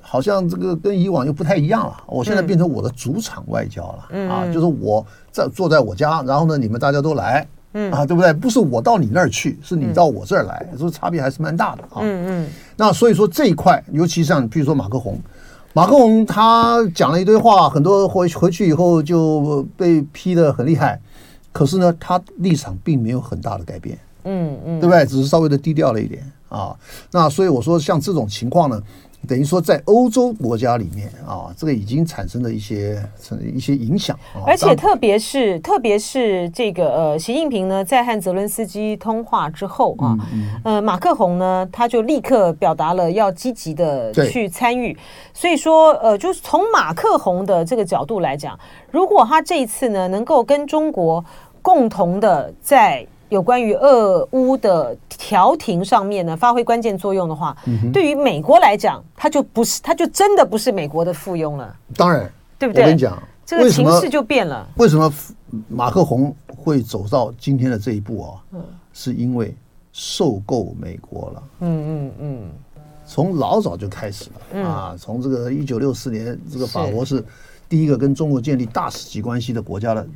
[0.00, 1.96] 好像这个跟以往又不太一样了。
[2.06, 8.32] 我现在变成我的主场外交了，嗯、啊，就是我在坐在我家，然后呢，你们大家都来，嗯啊，对不对？
[8.32, 12.00] 不是我到你那儿去，是你到我这儿来，所以差别还是蛮大的啊。
[12.00, 15.18] 嗯嗯，那所以说这一块，尤其像比如说马克宏。
[15.74, 21.00] 马克宏他讲了一堆话，很多回回去以后就被批的很厉害，
[21.50, 25.06] 可是呢，他立场并没有很大的改变，嗯嗯，对不对？
[25.06, 26.76] 只是稍微的低调了一点啊。
[27.10, 28.82] 那所以我说，像这种情况呢。
[29.28, 33.00] 等于说，在欧洲国家里面啊，这个已经产生了一些
[33.54, 40.18] 一些影响，而且特别是特别是这个呃，习近平呢在和泽伦斯基通话之后啊，
[40.64, 44.96] 呃，马克宏呢他就立刻表达了要积极的去参与，
[45.32, 48.58] 所以说呃，就是从马克宏的这个角度来讲，
[48.90, 51.24] 如果他这一次呢能够跟中国
[51.62, 61.74] 共同的在有关于俄乌的调停上面呢，发挥关键作用的话，嗯、对于美国来讲，他就不是，他就真的不是美国的附庸了。
[61.96, 62.82] 当然，对不对？
[62.82, 64.68] 我跟你讲，这个情势就变了。
[64.76, 65.10] 为什么
[65.66, 68.30] 马克宏会走到今天的这一步啊？
[68.52, 69.56] 嗯，是因为
[69.94, 71.42] 受够美国了。
[71.60, 72.50] 嗯嗯嗯，
[73.06, 77.24] 从老早就开始了、嗯、啊，从这个一九六四年，这个法国是
[77.66, 80.06] 第一个跟中国建立大使级关系的国家的，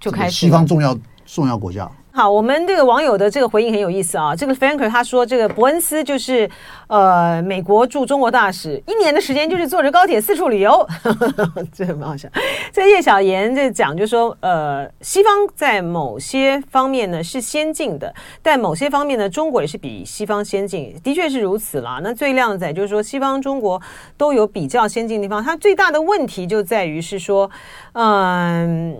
[0.00, 1.88] 就开始西方重要重要国家。
[2.16, 4.36] 好，我们这个网友的这个回应很有意思啊。
[4.36, 6.48] 这个 Franker 他说，这个伯恩斯就是
[6.86, 10.86] 呃美国驻中国大使，一年的时间就是坐着高铁四处旅游，
[11.74, 12.28] 这蛮好笑。
[12.72, 21.98] 这叶小妍在讲，就说呃西方在某些方面呢是先进的，但某些方面呢中国也是比西方先进，的确是如此啦。
[22.00, 23.82] 那最靓仔就是说西方中国
[24.16, 27.50] 都有比较先进的地方，它最大的问题就在于是说
[27.94, 28.96] 嗯。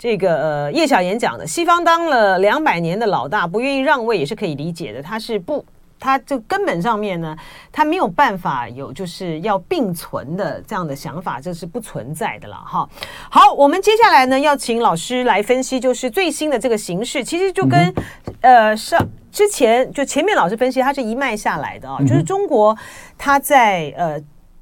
[0.00, 5.02] 这个呃，叶小妍讲的，西方当了两百年的老大，不愿意让位也是可以理解的。
[5.02, 5.62] 他是不，
[5.98, 7.36] 他就根本上面呢，
[7.70, 12.88] 他没有办法有就是要并存的这样的想法，这是不存在的了哈。
[13.30, 17.78] 好，我们接下来呢要请老师来分析，就是最新的这个形势，其实就跟、
[18.40, 22.74] 嗯、呃上之前就前面老师分析，它是一脉下来的啊，就是中国
[23.18, 24.18] 它在呃。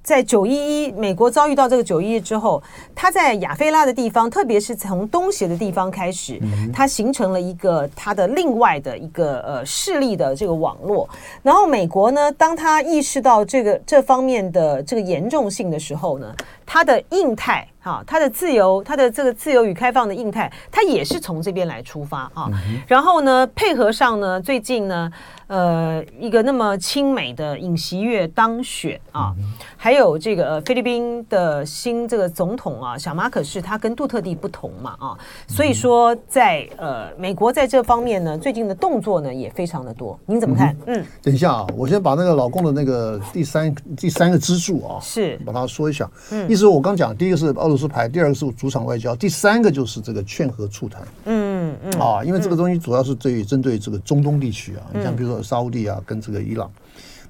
[0.09, 0.55] 在九一
[0.87, 2.62] 一，美国遭遇到这个九一一之后，
[2.94, 6.40] 它在亚非拉的地方，特别是从东协的地方开始，
[6.73, 11.07] 它形成了一个它的另外的一个呃势力的这个网络。
[11.42, 16.35] 然后美国呢，当他意识到这个这方面的这个严重性的时候呢，
[16.70, 22.50] 它的印太哈，它的自由，它的这个自由与开放的印太，它也是从这边来出发啊。
[22.87, 25.11] 然后呢，配合上呢，最近呢。
[25.48, 29.35] 呃，一个那么亲美的尹锡悦当选啊，
[29.78, 40.76] 还有这个、呃、菲律宾的新这个总统啊，小马可是他跟杜特地不同嘛啊，所以说在呃美国在这方面呢，最近的动作呢也非常的多，您怎么看？
[40.85, 45.38] 嗯，等一下啊，我先把那个老公的那个第三第三个支柱啊，是。
[45.46, 46.07] 把它说一下。
[46.31, 51.01] 嗯，意思我刚讲，第一个是俄罗斯牌，第二个是主场外交，第三个就是这个劝和促谈。
[51.27, 55.40] 嗯嗯啊，因为这个东西主要是对针对这个中东地区啊，你像比如说。
[55.40, 56.68] 沙乌地啊，跟这个伊朗，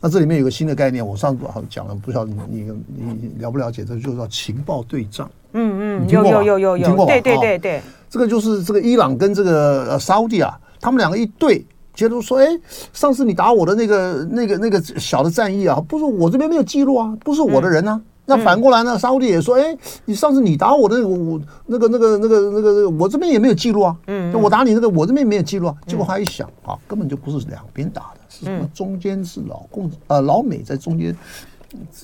[0.01, 3.85] 那这里面有个新的概念，我上次好像讲了，不晓得你你你了不了解？
[3.85, 5.31] 这就叫情报对账。
[5.53, 11.63] 嗯嗯，有有有有有，对对对对，这个就是这个伊朗跟这个呃沙乌地啊，他们两个一对，
[11.95, 12.47] 接着说，哎，
[12.95, 18.01] 上次你打我的那个那个那个小的战役啊，不是我这边没有记录啊，不是我的人啊。
[18.29, 18.99] 那反过来呢？
[18.99, 23.97] 沙乌地也说：“哎，你上次你打我的那个，我那个那个那个那个，我这边也没有记录啊。
[24.07, 25.75] 嗯，我打你那个，我这边没有记录啊。
[25.87, 28.69] 结果他一想啊，根本就不是两边打的，是什么？
[28.75, 31.17] 中间是老共呃老美在中间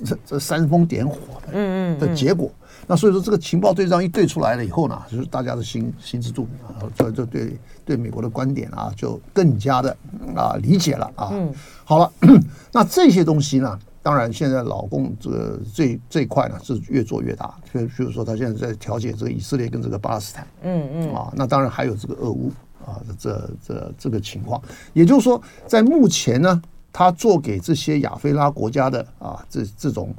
[0.02, 2.50] 这这煽风点火的，嗯嗯的结果。
[2.86, 9.94] 那所以说这个情报对账一对出来了以后呢，就是大家的心心知肚明啊，这这对对美国的观点啊，就更加的
[10.34, 11.28] 啊理解了啊。
[11.32, 11.52] 嗯，
[11.84, 12.10] 好了，
[12.72, 21.14] 那这些东西呢？”当然，现在老共这个这这一块呢是越做越大，就比如说他现在在调解这个以色列跟这个巴勒斯坦，嗯嗯。
[21.14, 22.52] 啊，那当然还有这个俄乌
[22.84, 24.60] 啊，这这这个情况，
[24.92, 26.62] 也就是说，在目前呢，
[26.92, 30.14] 他做给这些亚非拉国家的啊，这这种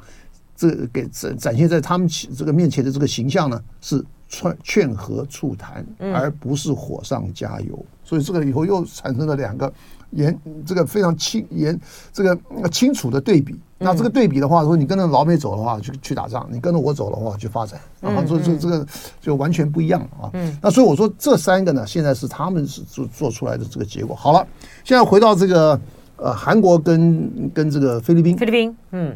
[0.56, 9.72] 这给展展现在他们这个面前的这个形象呢，是劝劝和促谈，而不是火上加油，所以这个以后又产生了两个。
[10.16, 11.80] 严，这个非常清严，
[12.12, 13.56] 这个清楚的对比。
[13.78, 17.80] 那这个对比的话，说你跟着老美走的话，去去打仗；你跟着我走的话，去发展。
[18.02, 18.88] 啊，所以这这个
[19.22, 20.32] 就完全不一样啊。
[20.62, 24.16] 那所以我说这三个呢，现在是他们是做做出来的这个结果。
[24.16, 24.48] 好了，
[24.84, 25.80] 现在回到这个
[26.18, 28.38] 呃韩国跟跟这个菲律宾。
[28.38, 29.14] 菲律宾，嗯。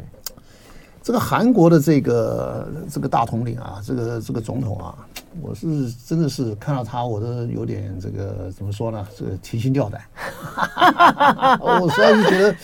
[1.02, 4.94] 这个韩国的这个这个大统领啊，这个这个总统啊，
[5.40, 9.06] 我是真的是看到他，我都有点这个怎么说呢？
[9.16, 10.02] 这个提心吊胆。
[11.60, 12.54] 我实在是觉得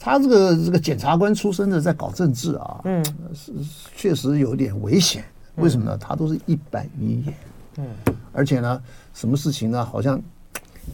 [0.00, 3.52] 他这个这个检察官出身的，在搞政治啊，嗯，是
[3.94, 5.24] 确实有点危险。
[5.56, 5.96] 为什么呢？
[5.98, 7.34] 他都是一板一眼，
[7.76, 7.86] 嗯，
[8.32, 8.82] 而且呢，
[9.14, 10.20] 什么事情呢，好像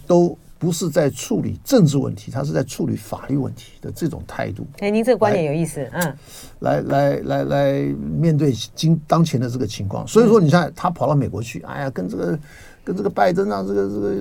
[0.07, 0.37] 都。
[0.63, 4.65] 不是在处理政治问题，他是在处理法律问题的这种态度。
[4.79, 6.17] 哎，您这个观点有意思，嗯，
[6.61, 12.39] 来来来来面对今当前的这个情况，所以说你看他跑到美国去，哎呀，跟这个
[12.85, 14.15] 跟这个拜登啊，这个这个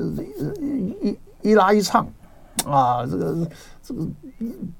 [0.59, 2.07] 一一一拉一唱
[2.65, 3.47] 啊，这个
[3.83, 4.07] 这个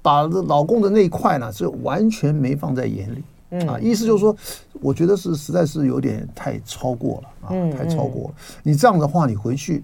[0.02, 4.36] 把这老共的那一块呢，是完全没放在眼里，嗯啊，意思就是说，
[4.82, 8.36] 我觉得是实在是有点太超过了啊，太超过了。
[8.64, 9.84] 你这样的话，你回去。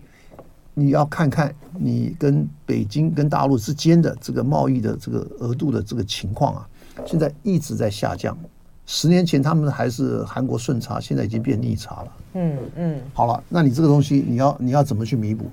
[0.80, 6.70] 你要看看你跟北京跟大陆之间的这个贸易的这个额度的这个情况啊，
[7.04, 8.38] 现在一直在下降。
[8.86, 12.12] 十年前他们还是韩国顺差，现在已经变逆差了。
[12.36, 13.02] 嗯嗯。
[13.12, 15.50] 好了，那你这个东西你要你要怎么去弥补？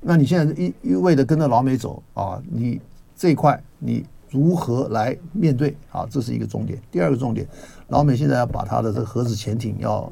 [0.00, 2.80] 那你现在一一味的跟着老美走啊，你
[3.16, 6.06] 这一块你如何来面对啊？
[6.08, 6.80] 这是一个重点。
[6.92, 7.44] 第二个重点，
[7.88, 10.10] 老美现在要把他的这个核子潜艇要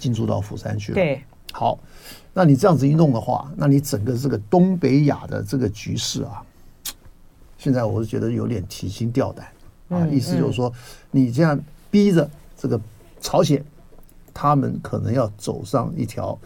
[0.00, 0.96] 进驻到釜山去了。
[0.96, 1.22] 对，
[1.52, 1.78] 好。
[2.34, 6.42] 那你这样子一弄的话，那你整个这个东北亚的这个局势啊，
[7.58, 9.46] 现在我是觉得有点提心吊胆
[9.90, 10.06] 啊。
[10.06, 10.72] 意思就是说，
[11.10, 12.80] 你这样逼着这个
[13.20, 13.62] 朝鲜，
[14.32, 16.38] 他们可能要走上一条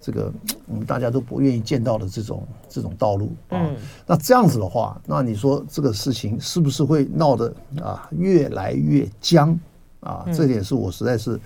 [0.00, 0.32] 这个
[0.66, 3.70] 我们大家都不愿意见到的这种这种道路啊。
[4.06, 9.58] 那这样子的话，那你说这个事情是不是会闹得啊越来越僵
[10.00, 10.24] 啊？
[10.32, 11.38] 这点是我实在是。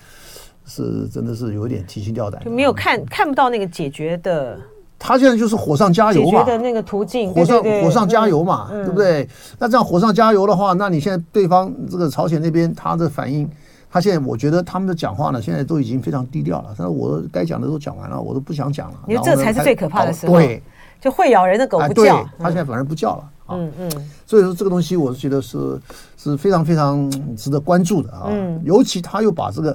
[0.66, 4.58] 是，真的是有点提心吊胆，就没有看看不到那个解决的。
[5.02, 9.26] 他现在就是火上加油嘛，解决的那个途径，火上火上加油嘛，对不对？
[9.58, 13.48] 那这样火上加油的话，那你现在对方这个朝鲜那边他的反应，
[13.90, 16.74] 他现在我觉得他们的讲话呢，现在都已经非常低调了。
[16.76, 18.98] 但是我该讲的都讲完了，我都不想讲了。
[19.08, 20.62] 你说这才是最可怕的时候，对，
[21.00, 23.30] 就会咬人的狗不叫，他现在反而不叫了。
[23.52, 23.90] 嗯嗯，
[24.26, 25.80] 所以说这个东西我是觉得是
[26.18, 28.26] 是非常非常值得关注的啊。
[28.28, 29.74] 嗯，尤其他又把这个。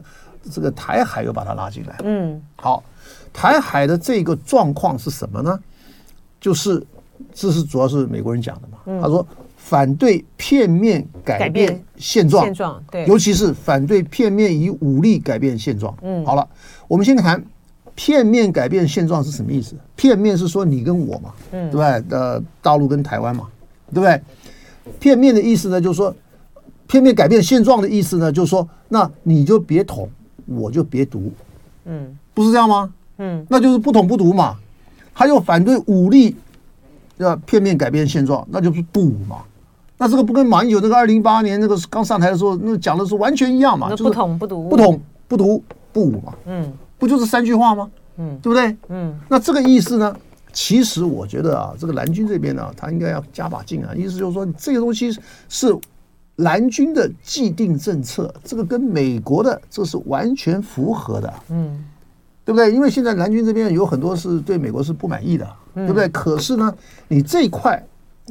[0.52, 2.84] 这个台海又把它拉进来，嗯，好，
[3.34, 5.60] 台海的这个状况是什么呢？
[6.40, 6.86] 就是
[7.34, 9.26] 这是主要是美国人讲的嘛，嗯、他说
[9.58, 15.96] 反对片面改变现状，现状对，尤其是反对片面以武力改变现状。
[16.02, 16.48] 嗯，好了，
[16.88, 17.44] 我们先谈
[17.96, 19.76] 片面改变现状是什么意思？
[19.96, 22.18] 片面是说你跟我嘛，嗯，对不对？
[22.18, 23.48] 呃，大陆跟台湾嘛，
[23.92, 24.22] 对不对？
[25.00, 26.16] 片面的意思呢，就是说
[26.86, 30.08] 片面改变现状的意思呢，就是说，那你就别统，
[30.46, 31.32] 我就别读，
[31.86, 32.94] 嗯，不是这样吗？
[33.18, 34.56] 嗯，那就是不统不独嘛。
[35.14, 36.36] 他又反对武力，
[37.18, 39.38] 要片面改变现状，那就是不武嘛。
[39.98, 43.90] 那这个不跟马英九那个二零一八年那个刚上台的时候那讲的是完全一样嘛？
[43.96, 46.34] 不统不独，不统不独不武嘛。
[46.46, 47.90] 嗯，不就是三句话吗？
[48.18, 48.76] 嗯，对不对？
[48.90, 50.16] 嗯，那这个意思呢？
[50.52, 53.94] 其实我觉得啊，这个蓝军这边呢，他应该要加把劲啊。
[53.96, 55.12] 意思就是说，这个东西
[55.50, 55.76] 是
[56.38, 61.34] 蓝军的既定政策，这个跟美国的这是完全符合的。
[61.50, 61.86] 嗯。
[62.44, 62.72] 对不对？
[62.72, 66.08] 因为现在蓝军这边有很多是对美国是不满意的，对不对？
[66.10, 66.72] 可是呢，
[67.08, 67.84] 你这一块，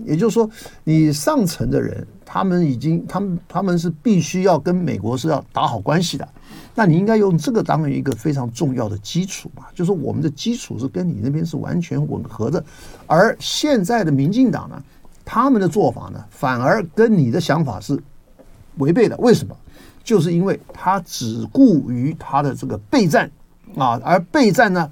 [0.05, 0.49] 也就是说，
[0.85, 6.29] 你上层的人，他们已经，他们他们是必须要跟美国是要打好关系的。
[6.77, 12.65] 那你应该用这个当成一个非常重要的基础嘛，就是我们的基础是跟你那边是完全吻合的。
[13.09, 14.81] 而现在的民进党呢，
[15.25, 18.03] 他们的做法呢，反而跟你的想法是
[18.79, 19.17] 违背的。
[19.19, 19.57] 为什么？
[20.03, 23.31] 就是因为他只顾于他的这个备战。
[23.77, 24.89] 啊，而备战呢，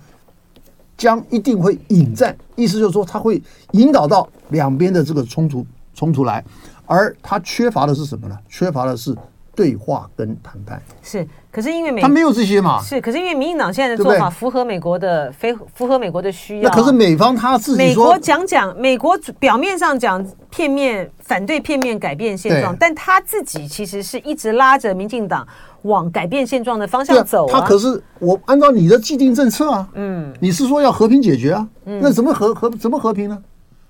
[0.96, 3.40] 将一定会引战，意思就是说，他会
[3.72, 5.64] 引导到两边的这个冲突
[5.94, 6.44] 冲突来，
[6.86, 8.36] 而他缺乏的是什么呢？
[8.48, 9.16] 缺乏的是
[9.54, 10.80] 对话跟谈判。
[11.02, 12.80] 是，可是因为美他没有这些嘛？
[12.82, 16.70] 是，可是因为民进党现在的做法符合美国的非符合美国的需要。
[16.70, 25.46] 那可是美方他自己美国讲讲，美国表面上讲片面反对片面改变现状，但他自己其实是一直拉着民进党。
[25.82, 33.36] 往改变现状的方向走，啊，他可是我按照你的既定政策啊，嗯，你是说要和平解决啊，嗯，那怎么和和怎么和平呢？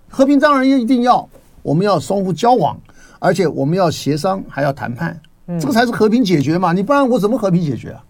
[0.09, 1.29] 和平当然也一定要，
[1.61, 2.75] 我们要相互交往，
[3.19, 5.21] 而且我们要协商，还要谈判，
[5.61, 6.73] 这个才是和平解决嘛。
[6.73, 8.05] 你不然我怎么和平解决啊？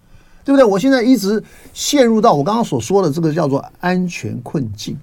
[0.44, 0.64] 对不对？
[0.64, 4.98] 我现在一直陷入到我刚刚所说的这个叫做安全困境，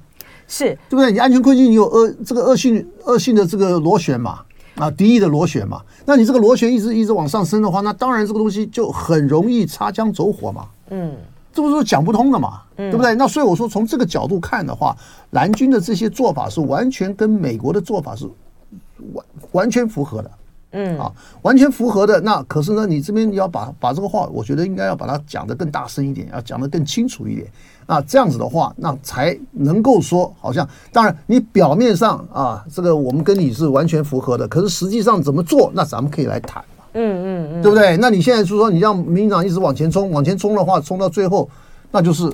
[0.48, 1.12] 是对不对？
[1.12, 4.42] 你安全困境，你有恶这个恶性恶性的这个螺旋嘛？
[4.76, 10.68] 啊，敌意的螺旋嘛，那你这个螺旋一直一直往上升的话，那当然这个东西就很容易擦枪走火嘛。
[10.90, 11.16] 嗯，
[11.54, 13.14] 这不是讲不通的嘛，对不对？
[13.16, 14.96] 那所以我说，从这个角度看的话，
[15.32, 18.26] 蓝军的这些做法是完全跟美国的做法是
[19.14, 20.32] 完完全符合的。
[20.72, 21.12] 嗯，啊，
[21.42, 22.22] 完全符合的。
[22.22, 27.48] 那可是呢，你这边你要把把这个话，我觉得应该要把它讲得更大声一点，要讲得更清楚一点。
[27.88, 36.86] 那这样子的话，那才能够说，好像当然你表面上啊，这个我们跟你是完全符合的，可是实际上怎么做，那咱们可以来谈嘛。
[36.94, 37.98] 嗯嗯嗯，对不对？
[37.98, 41.50] 那你现在就说你让民进党一直往前冲，往前冲的话，冲到最后，
[41.92, 42.32] 那就是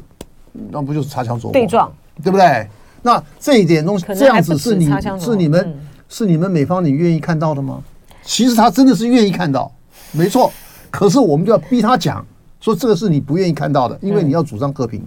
[0.71, 1.53] 那不就是擦枪走火？
[1.53, 1.89] 对撞，
[2.21, 2.67] 对不对？
[3.01, 5.79] 那这一点东西，这样子是你是你们
[6.09, 7.81] 是你们美方你愿意看到的吗？
[8.25, 9.71] 其实他真的是愿意看到，
[10.11, 10.51] 没错。
[10.91, 12.25] 可是我们就要逼他讲，
[12.59, 14.99] 说这个是你不愿意看到的，因为你要主张和平，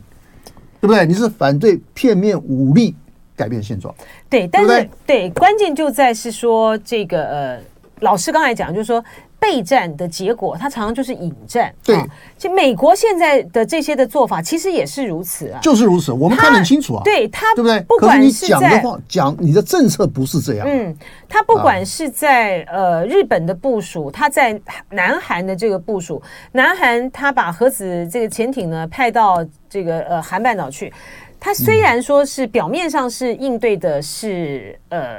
[0.80, 1.04] 对不对？
[1.04, 2.94] 你是反对片面武力
[3.36, 3.94] 改变现状，
[4.30, 4.46] 对。
[4.48, 7.60] 但是对，关键就在是说这个呃，
[8.00, 9.04] 老师刚才讲就是说。
[9.40, 11.72] 备战的结果，它常常就是引战。
[11.84, 11.96] 对，
[12.36, 16.12] 其实美国现在的这些的做法，其实也是如此啊，就是如此。
[16.12, 17.80] 我们看得很清楚啊，对他，对不对？
[17.82, 20.66] 不管是讲的话，讲你的政策不是这样。
[20.68, 20.96] 嗯，
[21.28, 24.60] 他不管是在呃日本的部署，他在
[24.90, 26.20] 南韩的这个部署，
[26.52, 30.92] 南韩他把核子这个潜艇呢派到这个呃韩半岛去，
[31.38, 35.18] 他虽然说是表面上是应对的是呃。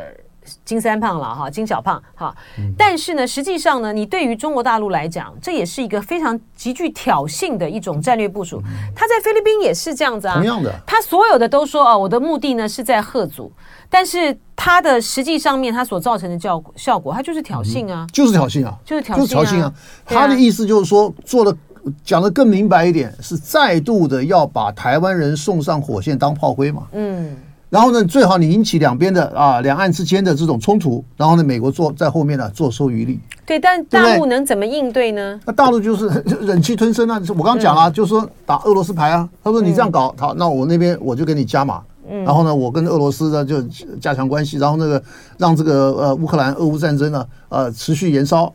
[0.66, 2.36] 金三胖了哈，金小胖哈，
[2.78, 8.62] 但是呢，实际上呢，你对于中国大陆来讲，这也是一个非常极具挑衅的一种战略部署。
[8.96, 13.52] 他在菲律宾也是这样子啊，同样的，他所有的都说啊，我的目的呢是在吓阻，
[13.90, 19.74] 但是他的实际上面他所造成的效效果，他就是挑衅啊，就是挑衅啊，就是挑衅啊。
[20.06, 21.56] 他的意思就是说，做的
[22.04, 27.36] 讲的更明白一点，是再度的要把台湾人送上火线当炮灰嘛，嗯。
[27.70, 33.20] 然后呢，最好你引起两边的啊，两岸之间的这种冲突，然后呢，美国做在后面呢坐收渔利。
[33.46, 35.40] 对，但大陆能怎么应对呢？
[35.46, 36.08] 那大陆就是
[36.42, 37.22] 忍气吞声啊！
[37.30, 39.28] 我刚刚讲了，嗯、就是说打俄罗斯牌啊。
[39.44, 41.82] 他说你这样搞，好，那我那边我就给你加码。
[42.10, 42.24] 嗯。
[42.24, 43.62] 然后呢，我跟俄罗斯呢就
[44.02, 45.02] 加强关系，然后那个
[45.38, 48.52] 让这个呃乌克兰俄乌战争呢呃持续延烧。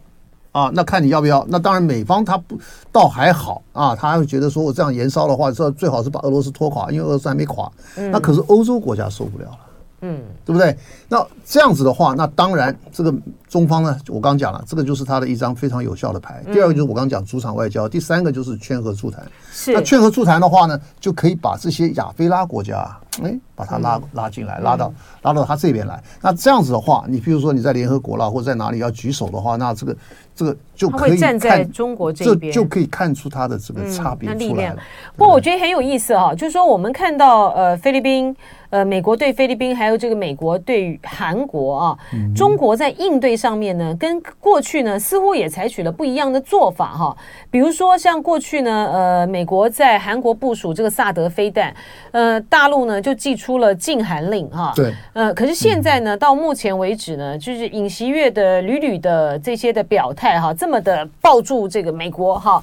[0.54, 1.44] 啊，那看你要不要？
[1.48, 2.56] 那当然，美方他不
[2.92, 7.68] 倒还好啊，他还会觉得说我这样延烧的话，这最好是把俄罗斯拖垮，因为俄罗斯还没垮。
[7.96, 8.08] 嗯。
[8.12, 9.58] 那可是欧洲国家受不了了，
[10.06, 10.76] 嗯，对不对？
[11.08, 13.14] 那这样子的话，那当然这个
[13.48, 16.42] 中方呢，我刚讲了，这个就是他的一张非常有效的牌。
[16.52, 19.24] 第二个就是我刚讲主场外交，第三个就是劝和促谈。
[19.50, 19.72] 是。
[19.72, 22.86] 那劝和促谈的话呢，就可以把这些亚非拉国家
[23.22, 24.92] 哎，把它拉拉进来，拉到
[25.22, 26.02] 拉到他这边来。
[26.20, 29.96] 那这样子的话，你比如说你在联合国啦，或者在哪里要举手的话，那这个
[30.34, 34.82] 这个就可以站在中国这边，就可以看出他的这个差别出来了。
[35.16, 38.36] 不过我觉得很有意思啊，就是说我们看到呃菲律宾。
[38.74, 41.98] 呃，美国对菲律宾，还有这个美国对韩国啊，
[42.34, 47.16] 中国在应对上面呢，跟过去呢似乎也采取了不一样的做法哈。
[47.52, 51.72] 比如说像过去呢，呃，美国在韩国部署这个萨德飞弹，
[52.10, 54.72] 呃，大陆呢就寄出了禁韩令哈。
[54.74, 54.92] 对。
[55.12, 62.60] 呃，可是现在呢，到目前为止呢，就是尹锡悦的屡屡的这些的表态哈，这么的抱住这个美国哈。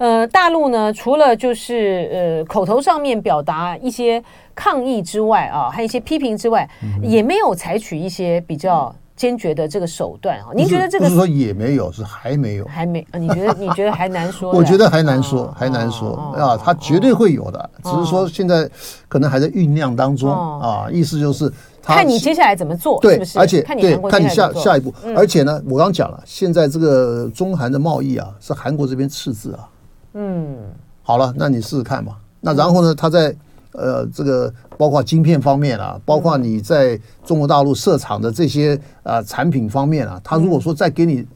[0.00, 4.22] 呃，大陆呢，除了就是呃口头上面表达一些
[4.54, 10.48] 抗议之外啊，还有一些批评之外，嗯、也没有采取一些比较坚决的这个手段啊。
[10.54, 13.06] 您觉得这个不是说也没有，是还没有，还没？
[13.12, 14.50] 你觉得你觉得还难说？
[14.56, 16.56] 我觉得还难说，还难说、哦、啊。
[16.56, 18.66] 他绝对会有的，哦、只是说现在
[19.06, 20.90] 可能还在酝酿当中、哦、啊。
[20.90, 23.38] 意思就是看你接下来怎么做，对，是不是？
[23.38, 24.94] 而且看你对，看你下下一步。
[25.04, 29.68] 嗯、而且呢，我刚讲了，现在这个中韩的贸易啊，是韩国这边赤字啊。
[30.14, 30.56] 嗯，
[31.02, 32.16] 好了，那你试试看嘛。
[32.40, 33.34] 那然后呢，他在
[33.72, 41.26] 呃这个包括晶片方面啊，包括你在中国大陆设厂的这些啊、呃、产品方面啊，他如果说再给你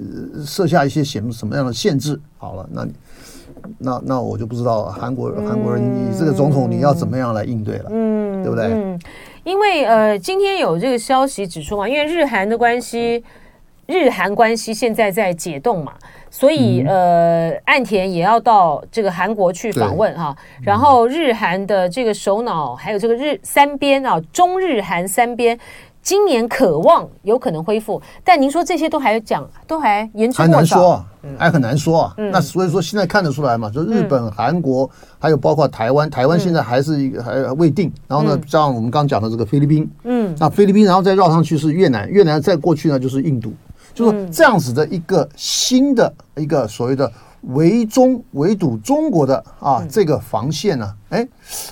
[0.45, 2.93] 设下一些什么什么样的限制，好了，那你
[3.79, 8.66] 那那我就不知道韩国韩国人你这个总统你要怎么样来应对了，嗯，对不对？
[8.66, 8.99] 嗯，
[9.45, 13.22] 因为呃今天有这个消息指出嘛，因为日韩的关系，
[13.87, 15.93] 日韩关系现在在解冻嘛。
[16.35, 25.57] 所以，呃，岸田也要到这个韩国去访问哈，然后日韩的这个首脑，还有这个日三边啊，中日韩三边，
[26.03, 31.05] 今年渴望有可能恢复，但您说这些都还讲，都还言之过早，还难说啊，
[31.39, 32.03] 还很难说。
[32.03, 32.14] 啊。
[32.16, 37.93] 那所以说现在看得出来嘛，就日本、韩国，还有包括台湾，台湾现在还是一个还未定。
[38.09, 43.53] 然后呢，像我们刚讲的这个菲律宾，嗯，那菲律宾，然后再绕上去是越南，越南再过去呢就是印度。
[43.95, 47.11] 就是这样子的一个新的一个所谓的
[47.43, 51.27] 围中围堵中国的啊这个防线呢，哎，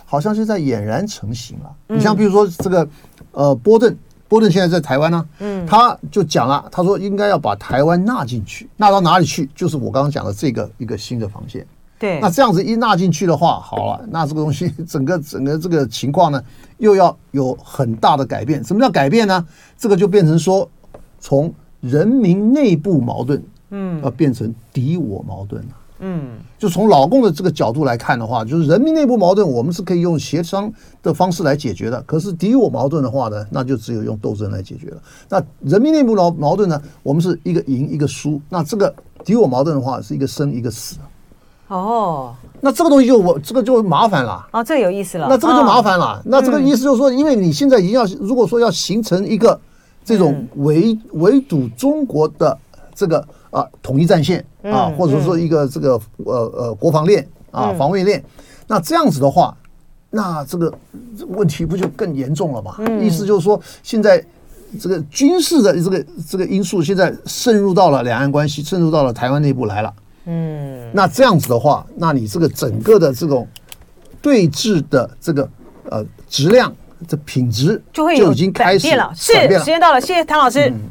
[0.05, 1.71] 好像是在俨然成型了。
[1.89, 2.89] 你像比如说这个
[3.33, 3.97] 呃波顿，
[4.29, 9.51] 波顿现在在台湾呢，嗯，他就讲了，他说应该要把台湾纳进去，纳到哪里去？
[9.55, 11.67] 就是我刚刚讲的这个一个新的防线。
[11.99, 16.43] 对，那这样子一纳进去的话，好了，那这个东西 整个整个这个情况呢，
[16.79, 18.63] 又要有很大的改变。
[18.65, 19.47] 什么叫改变呢？
[19.79, 20.69] 这个就变成说
[21.21, 25.69] 从人民内部矛盾，嗯，要变成敌我矛盾了，
[25.99, 30.73] 嗯，就从老共的这个角度来看的话，就是人民内部矛盾，我们是可以用协商
[31.03, 32.01] 的方式来解决的。
[32.03, 35.03] 可是敌我矛盾的话呢，那就只有用斗争来解决了。
[35.29, 38.41] 那人民内部矛矛盾呢，我们是一个赢一个输。
[38.49, 40.97] 那这个敌我矛盾的话，是一个生一个死。
[41.67, 44.47] 哦，那这个东西就我这个就麻烦了。
[44.53, 45.27] 啊，这有意思了。
[45.29, 46.23] 那这个就麻烦了。
[46.25, 49.61] 那这个意思就是说，因为你现在已经要，如果说要形成一个。
[50.05, 52.59] 这种围围堵中国的
[52.95, 58.23] 这个啊统一战线啊，或者说一个这个呃呃国防链啊防卫链，
[58.67, 59.57] 那这样子的话，
[60.11, 60.73] 那这个
[61.29, 62.77] 问题不就更严重了吗？
[63.01, 64.23] 意思就是说，现在
[64.81, 69.95] 这个军事的这个这个因素现在渗入到了两岸关系，渗入到了台湾内部来了。
[70.25, 73.47] 嗯，那这样子的话，那你这个整个的这种
[74.21, 75.49] 对峙的这个
[75.89, 76.75] 呃质量。
[77.07, 80.69] 这品质就会就已经开始变了，是时间到了，谢谢唐老师。
[80.69, 80.91] 嗯